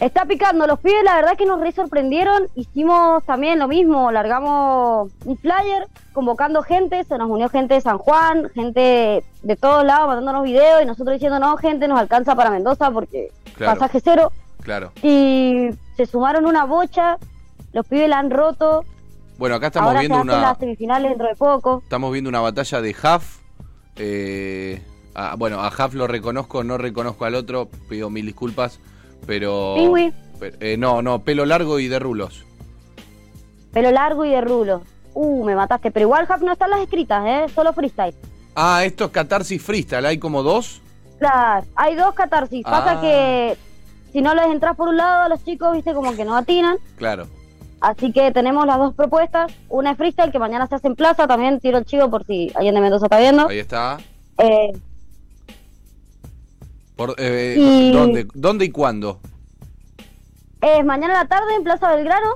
[0.00, 5.10] Está picando, los pibes la verdad que nos re sorprendieron, hicimos también lo mismo, largamos
[5.24, 10.08] un flyer convocando gente, se nos unió gente de San Juan, gente de todos lados
[10.08, 13.72] mandándonos videos y nosotros diciendo, no, gente, nos alcanza para Mendoza porque Claro.
[13.78, 14.32] pasaje cero.
[14.62, 14.90] Claro.
[15.02, 17.16] y se sumaron una bocha,
[17.72, 18.84] los pibes la han roto,
[19.38, 21.80] Bueno, acá estamos ahora se viendo hacen una las semifinales dentro de poco.
[21.84, 23.38] estamos viendo una batalla de Huff.
[23.96, 24.82] Eh,
[25.16, 28.78] a- bueno, a Huff lo reconozco, no reconozco al otro, pido mil disculpas,
[29.26, 30.12] pero Pingüi.
[30.38, 32.44] pero- eh, no, no, pelo largo y de rulos.
[33.72, 34.82] Pelo largo y de rulo.
[35.14, 37.46] Uh, me mataste, pero igual Hap no están las escritas, ¿eh?
[37.54, 38.14] Solo freestyle.
[38.54, 40.80] Ah, esto es catarsis freestyle, hay como dos.
[41.18, 42.62] Claro, hay dos catarsis.
[42.66, 42.70] Ah.
[42.70, 43.56] Pasa que
[44.12, 46.76] si no les entras por un lado a los chicos, viste, como que no atinan.
[46.96, 47.26] Claro.
[47.80, 49.52] Así que tenemos las dos propuestas.
[49.68, 51.26] Una es freestyle, que mañana se hace en plaza.
[51.26, 53.48] También tiro el chivo por si alguien de Mendoza está viendo.
[53.48, 53.98] Ahí está.
[54.38, 54.72] Eh,
[56.96, 59.20] Por, eh, Y- ¿dónde, ¿Dónde y cuándo?
[60.62, 62.30] Es mañana a la tarde en Plaza Belgrano,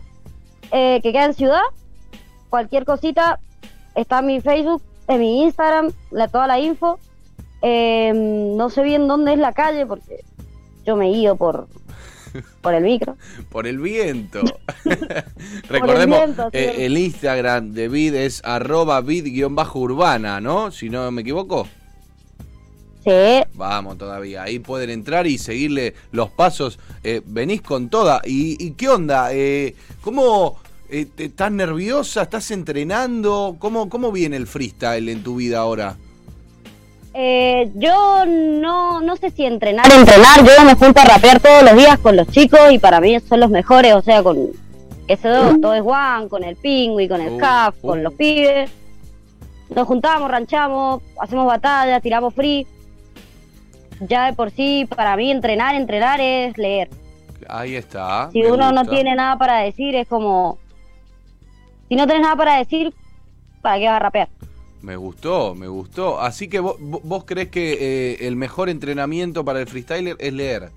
[0.71, 1.63] eh, que queda en Ciudad.
[2.51, 3.41] Cualquier cosita
[3.95, 6.99] está en mi Facebook, en mi Instagram, la, toda la info.
[7.63, 10.25] Eh, no sé bien dónde es la calle porque
[10.85, 11.67] yo me guío por,
[12.61, 13.17] por el micro.
[13.51, 14.41] Por el viento.
[15.69, 16.59] Recordemos, viento, sí.
[16.59, 20.71] eh, el Instagram de Vid es arroba vid-urbana, ¿no?
[20.71, 21.67] Si no me equivoco.
[23.05, 23.43] Sí.
[23.55, 26.79] Vamos todavía, ahí pueden entrar y seguirle los pasos.
[27.03, 28.21] Eh, venís con toda.
[28.25, 29.31] ¿Y, y qué onda?
[29.33, 30.59] Eh, ¿Cómo
[30.91, 32.23] eh, estás nerviosa?
[32.23, 33.57] ¿Estás entrenando?
[33.59, 35.97] ¿Cómo, ¿Cómo viene el freestyle en tu vida ahora?
[37.15, 40.45] Eh, yo no, no sé si entrenar, entrenar.
[40.45, 43.41] Yo me junto a rapear todos los días con los chicos y para mí son
[43.41, 43.95] los mejores.
[43.95, 44.51] O sea, con
[45.09, 47.87] ese dos, todo es Juan, con el Pingüi, con el Uh, Caf, uh.
[47.89, 48.71] con los pibes.
[49.75, 52.67] Nos juntamos, ranchamos, hacemos batallas, tiramos free.
[54.01, 56.89] Ya de por sí, para mí entrenar, entrenar es leer.
[57.49, 58.31] Ahí está.
[58.33, 60.59] Si uno no tiene nada para decir, es como...
[61.89, 62.95] Si no tenés nada para decir,
[63.61, 64.29] ¿para qué vas a rapear?
[64.81, 66.21] Me gustó, me gustó.
[66.21, 67.73] Así que vos, vos- crees que
[68.13, 70.71] eh, el mejor entrenamiento para el freestyler es leer.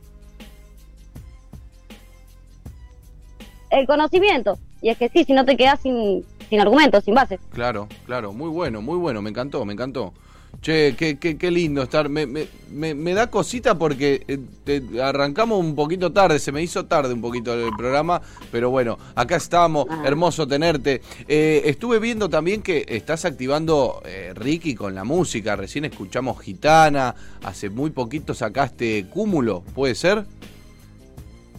[3.70, 4.58] El conocimiento.
[4.82, 7.40] Y es que sí, si no te quedas sin, sin argumentos, sin base.
[7.54, 10.14] Claro, claro, muy bueno, muy bueno, me encantó, me encantó.
[10.64, 12.08] Che, qué, qué, qué lindo estar.
[12.08, 16.64] Me, me, me, me da cosita porque eh, te- arrancamos un poquito tarde, se me
[16.64, 21.02] hizo tarde un poquito el programa, pero bueno, acá estamos, hermoso tenerte.
[21.28, 27.14] Eh, estuve viendo también que estás activando eh, Ricky con la música, recién escuchamos Gitana,
[27.44, 30.24] hace muy poquito sacaste Cúmulo, ¿puede ser?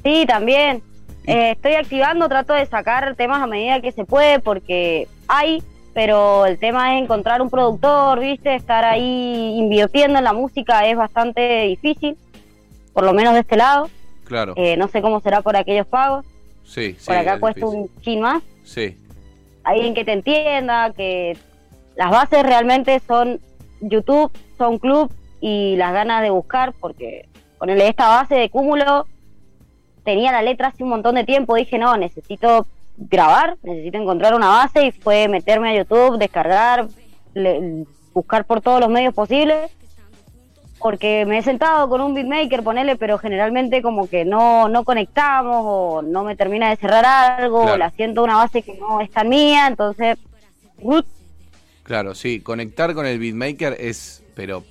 [0.03, 0.83] Sí, también.
[1.27, 5.63] Eh, estoy activando, trato de sacar temas a medida que se puede porque hay,
[5.95, 8.55] pero el tema es encontrar un productor, ¿viste?
[8.55, 12.19] Estar ahí invirtiendo en la música es bastante difícil,
[12.93, 13.89] por lo menos de este lado.
[14.25, 14.55] Claro.
[14.57, 16.27] Eh, no sé cómo será por aquellos pagos.
[16.65, 17.07] sí, sí.
[17.07, 17.81] por acá es cuesta difícil.
[17.81, 18.43] un chin más.
[18.65, 18.99] Sí,
[19.63, 21.39] Alguien que te entienda, que
[21.97, 23.41] las bases realmente son
[23.81, 27.29] YouTube, son club y las ganas de buscar, porque
[27.59, 29.07] ponerle esta base de cúmulo,
[30.05, 32.67] tenía la letra hace un montón de tiempo, dije, no, necesito
[32.97, 36.87] grabar, necesito encontrar una base y fue meterme a YouTube, descargar,
[37.35, 39.71] le- buscar por todos los medios posibles,
[40.79, 45.57] porque me he sentado con un beatmaker, ponerle, pero generalmente como que no, no conectamos
[45.67, 47.75] o no me termina de cerrar algo, Claro.
[47.75, 50.19] o la siento una base que no es tan mía, entonces,
[51.83, 52.41] claro, sí.
[52.41, 54.63] Conectar con el beatmaker es, pero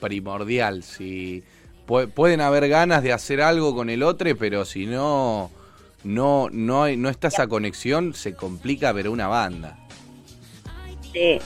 [0.00, 0.82] primordial.
[0.82, 1.42] Si
[1.86, 5.50] pu- pueden haber ganas de hacer algo con el otro, pero si no,
[6.04, 9.78] no, no, hay, no está esa conexión, se complica, pero una banda.
[11.12, 11.38] Sí.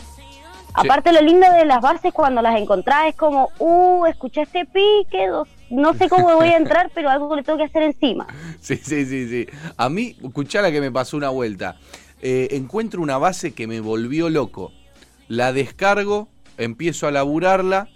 [0.74, 5.28] Aparte lo lindo de las bases cuando las encontrás es como, uh, escuché este pique,
[5.70, 8.26] no sé cómo voy a entrar, pero algo le tengo que hacer encima.
[8.60, 9.46] Sí, sí, sí, sí.
[9.76, 11.76] A mí, escuchá la que me pasó una vuelta.
[12.22, 14.72] Eh, encuentro una base que me volvió loco.
[15.28, 17.88] La descargo, empiezo a laburarla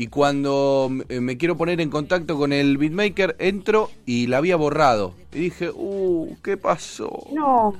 [0.00, 4.56] y cuando eh, me quiero poner en contacto con el beatmaker, entro y la había
[4.56, 5.12] borrado.
[5.34, 7.26] Y dije, uh, ¿qué pasó?
[7.32, 7.74] No.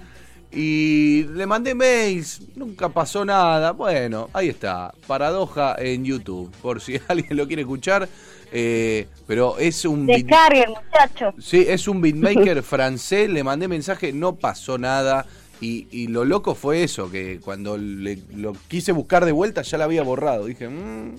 [0.52, 3.70] Y le mandé mails, nunca pasó nada.
[3.72, 8.08] Bueno, ahí está, paradoja en YouTube, por si alguien lo quiere escuchar.
[8.52, 11.34] eh, pero es un Descarguen, muchachos.
[11.42, 15.24] Sí, es un beatmaker francés, le mandé mensaje, no pasó nada.
[15.62, 19.78] Y, y lo loco fue eso, que cuando le- lo quise buscar de vuelta ya
[19.78, 20.46] la había borrado.
[20.46, 21.14] Dije, mmm,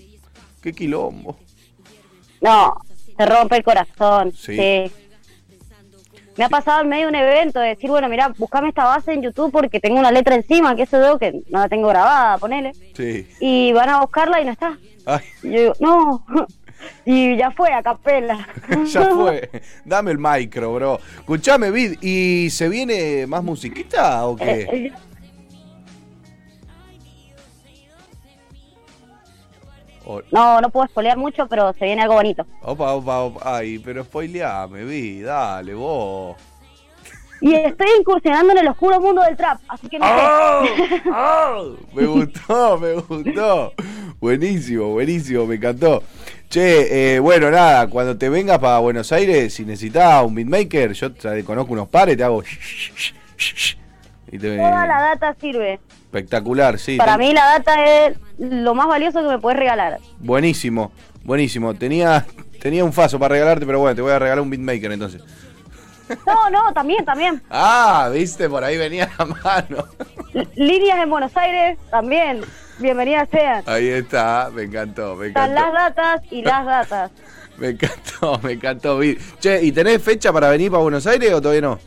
[0.62, 1.38] qué quilombo.
[2.42, 2.74] No,
[3.18, 4.32] te rompe el corazón.
[4.34, 4.56] Sí.
[4.56, 4.92] Sí.
[6.38, 9.14] Me ha pasado en medio de un evento de decir, bueno, mira, buscame esta base
[9.14, 12.38] en YouTube porque tengo una letra encima, que eso veo que no la tengo grabada,
[12.38, 12.72] ponele.
[12.96, 13.28] Sí.
[13.40, 14.78] Y van a buscarla y no está.
[15.06, 16.26] Ay, Y yo digo, no.
[17.06, 18.48] Y ya fue, a capela.
[18.88, 19.52] ya fue.
[19.86, 21.00] Dame el micro, bro.
[21.20, 24.62] Escuchame, Vid, ¿y se viene más musiquita o qué?
[24.62, 24.94] Eh,
[30.12, 32.46] O- No, no puedo spoilear mucho, pero se viene algo bonito.
[32.62, 33.58] Opa, opa, opa.
[33.58, 36.36] Ay, pero spoileame, Vid, dale, vos.
[37.44, 41.02] Y estoy incursionando en el oscuro mundo del trap, así que no sé.
[41.96, 43.74] Me gustó, me gustó.
[44.20, 46.04] Buenísimo, buenísimo, me encantó.
[46.50, 51.12] Che, eh, bueno, nada, cuando te vengas para Buenos Aires, si necesitas un beatmaker, yo
[51.14, 52.44] te conozco unos pares, te hago...
[54.32, 55.80] Y te- Toda la data sirve.
[56.12, 56.98] Espectacular, sí.
[56.98, 59.98] Para ten- mí la data es lo más valioso que me puedes regalar.
[60.20, 60.92] Buenísimo,
[61.24, 61.74] buenísimo.
[61.74, 62.26] Tenía,
[62.62, 65.24] tenía un faso para regalarte, pero bueno, te voy a regalar un beatmaker entonces.
[66.28, 67.42] No, no, también, también.
[67.50, 69.86] Ah, viste, por ahí venía la mano.
[70.34, 72.42] L- Líneas en Buenos Aires, también.
[72.80, 73.64] Bienvenidas sean.
[73.66, 75.74] Ahí está, me encantó, me Están encantó.
[75.74, 77.12] las datas y las datas.
[77.58, 79.00] Me encantó, me encantó.
[79.40, 81.80] Che, ¿y tenés fecha para venir para Buenos Aires o todavía no?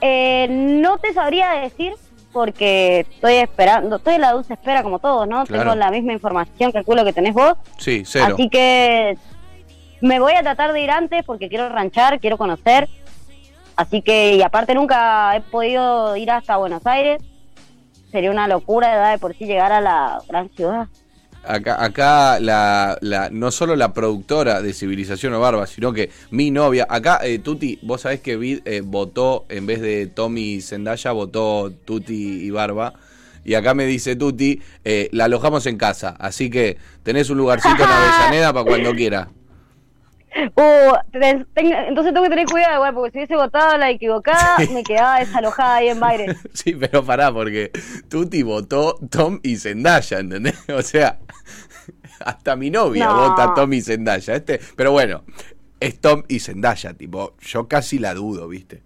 [0.00, 1.92] Eh, no te sabría decir
[2.34, 5.44] porque estoy esperando, estoy en la dulce espera como todos, ¿no?
[5.46, 5.62] Claro.
[5.62, 7.54] Tengo la misma información, calculo que tenés vos.
[7.78, 8.34] Sí, cero.
[8.34, 9.16] Así que
[10.02, 12.88] me voy a tratar de ir antes porque quiero ranchar, quiero conocer.
[13.76, 17.22] Así que, y aparte nunca he podido ir hasta Buenos Aires.
[18.10, 20.88] Sería una locura de, de por sí llegar a la gran ciudad.
[21.46, 26.50] Acá, acá la, la, no solo la productora de Civilización o Barba, sino que mi
[26.50, 26.86] novia.
[26.88, 31.12] Acá, eh, Tuti, vos sabés que Vid eh, votó, en vez de Tommy y Zendaya,
[31.12, 32.94] votó Tuti y Barba.
[33.44, 36.16] Y acá me dice Tuti, eh, la alojamos en casa.
[36.18, 39.28] Así que tenés un lugarcito en Avellaneda para cuando quiera.
[40.56, 44.56] Uh, ten- ten- entonces tengo que tener cuidado igual, porque si hubiese votado la equivocada,
[44.72, 46.36] me quedaba desalojada ahí en Baile.
[46.52, 47.70] Sí, pero pará, porque
[48.08, 50.56] Tuti votó Tom y Zendaya, ¿entendés?
[50.68, 51.18] O sea,
[52.20, 53.14] hasta mi novia No.
[53.28, 54.34] vota Tom y Zendaya.
[54.34, 55.22] Este, pero bueno,
[55.80, 58.82] es Tom y Zendaya, tipo, yo casi la dudo, ¿viste?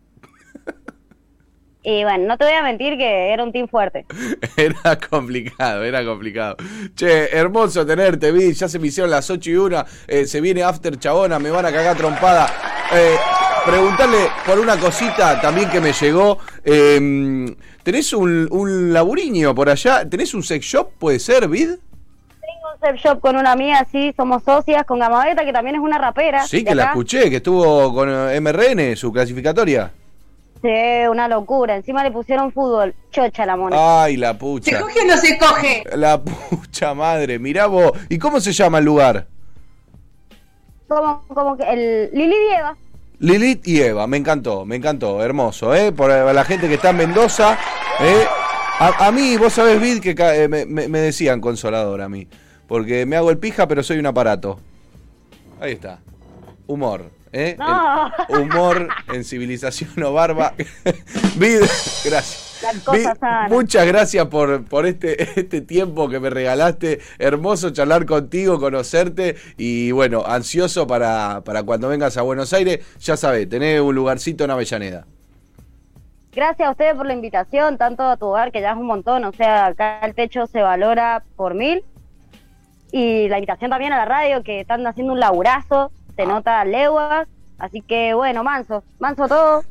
[1.82, 4.04] Y bueno, no te voy a mentir que era un team fuerte.
[4.56, 6.56] Era complicado, era complicado.
[6.94, 10.62] Che, hermoso tenerte, vi, ya se me hicieron las 8 y 1, eh, se viene
[10.64, 12.46] After Chabona, me van a cagar trompada.
[12.92, 13.16] Eh,
[13.64, 16.38] preguntarle por una cosita también que me llegó.
[16.64, 17.54] eh,
[17.84, 20.06] ¿Tenés un, un laburiño por allá?
[20.08, 20.90] ¿Tenés un sex shop?
[20.98, 21.68] ¿Puede ser, Vid?
[21.68, 25.80] Tengo un sex shop con una amiga, sí, somos socias, con Gamaveta, que también es
[25.82, 26.44] una rapera.
[26.46, 29.90] Sí, que la escuché, que estuvo con eh, MRN, su clasificatoria.
[30.62, 31.76] Sí, una locura.
[31.76, 32.94] Encima le pusieron fútbol.
[33.10, 34.02] Chocha la mona.
[34.02, 34.76] Ay, la pucha.
[34.76, 35.84] ¿Se coge o no se coge?
[35.94, 37.92] La pucha madre, mirá vos.
[38.08, 39.26] ¿Y cómo se llama el lugar?
[40.88, 42.76] Como, como que el Lili Dieva.
[43.20, 45.90] Lilith y Eva, me encantó, me encantó, hermoso, ¿eh?
[45.92, 47.58] Por la gente que está en Mendoza,
[48.00, 48.24] ¿eh?
[48.78, 52.28] A, a mí, vos sabés, Vid, que eh, me, me- me decían consolador a mí.
[52.68, 54.60] Porque me hago el pija, pero soy un aparato.
[55.60, 55.98] Ahí está.
[56.68, 57.56] Humor, ¿eh?
[57.58, 58.10] No.
[58.28, 60.54] Humor en civilización o barba.
[61.36, 61.60] Vid,
[62.04, 62.48] gracias.
[63.48, 67.00] Muchas gracias por, por este, este tiempo que me regalaste.
[67.18, 72.80] Hermoso charlar contigo, conocerte y bueno, ansioso para, para cuando vengas a Buenos Aires.
[73.00, 75.06] Ya sabés, tenés un lugarcito en Avellaneda.
[76.32, 79.24] Gracias a ustedes por la invitación, tanto a tu hogar, que ya es un montón.
[79.24, 81.84] O sea, acá el techo se valora por mil.
[82.92, 87.28] Y la invitación también a la radio, que están haciendo un laburazo, se nota leguas.
[87.58, 89.62] Así que bueno, manso, manso todo.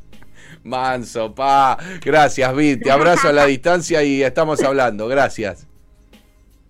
[0.63, 1.77] Manso, pa.
[2.03, 2.81] Gracias, Vid.
[2.81, 5.07] Te abrazo a la distancia y estamos hablando.
[5.07, 5.67] Gracias.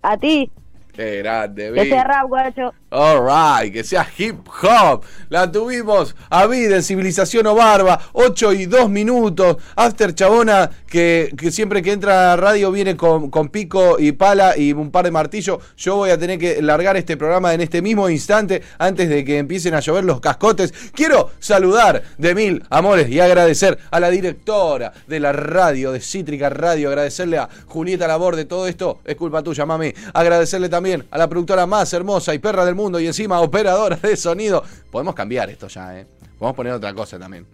[0.02, 0.50] A ti,
[0.98, 2.74] Qué grande, que sea rap, guacho.
[2.90, 5.04] Alright, que sea hip hop.
[5.28, 9.58] La tuvimos a vida en Civilización o Barba, 8 y 2 minutos.
[9.76, 14.56] After Chabona, que, que siempre que entra a radio viene con, con pico y pala
[14.56, 15.58] y un par de martillos.
[15.76, 19.38] Yo voy a tener que largar este programa en este mismo instante antes de que
[19.38, 20.72] empiecen a llover los cascotes.
[20.94, 26.50] Quiero saludar de mil amores y agradecer a la directora de la radio, de Cítrica
[26.50, 28.98] Radio, agradecerle a Julieta Labor de todo esto.
[29.04, 29.92] Es culpa tuya, mami.
[30.12, 34.16] Agradecerle también a la productora más hermosa y perra del mundo y encima operadora de
[34.16, 34.62] sonido.
[34.90, 36.06] Podemos cambiar esto ya, ¿eh?
[36.38, 37.46] Podemos poner otra cosa también.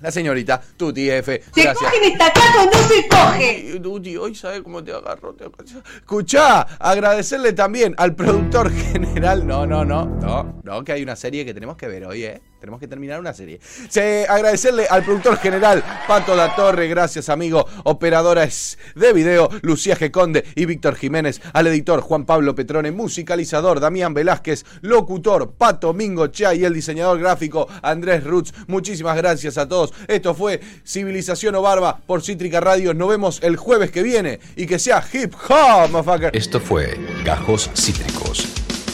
[0.00, 1.42] La señorita Tuti F.
[1.54, 1.90] Se Gracias.
[1.90, 3.80] coge en esta casa o no se coge.
[3.82, 5.32] Tuti, hoy sabes cómo te agarro.
[5.32, 5.64] Te agarro.
[5.96, 9.46] Escuchá, agradecerle también al productor general.
[9.46, 12.42] No, no, no, no, no, que hay una serie que tenemos que ver hoy, ¿eh?
[12.66, 13.60] Tenemos que terminar una serie.
[13.88, 17.64] Se, agradecerle al productor general Pato La Torre, gracias amigo.
[17.84, 20.10] Operadoras de video, Lucía G.
[20.10, 21.40] Conde y Víctor Jiménez.
[21.52, 27.20] Al editor Juan Pablo Petrone, musicalizador Damián Velázquez, locutor Pato Mingo Cha y el diseñador
[27.20, 28.52] gráfico Andrés Roots.
[28.66, 29.94] Muchísimas gracias a todos.
[30.08, 32.94] Esto fue Civilización o Barba por Cítrica Radio.
[32.94, 36.36] Nos vemos el jueves que viene y que sea hip hop, motherfucker.
[36.36, 38.55] Esto fue Gajos Cítricos.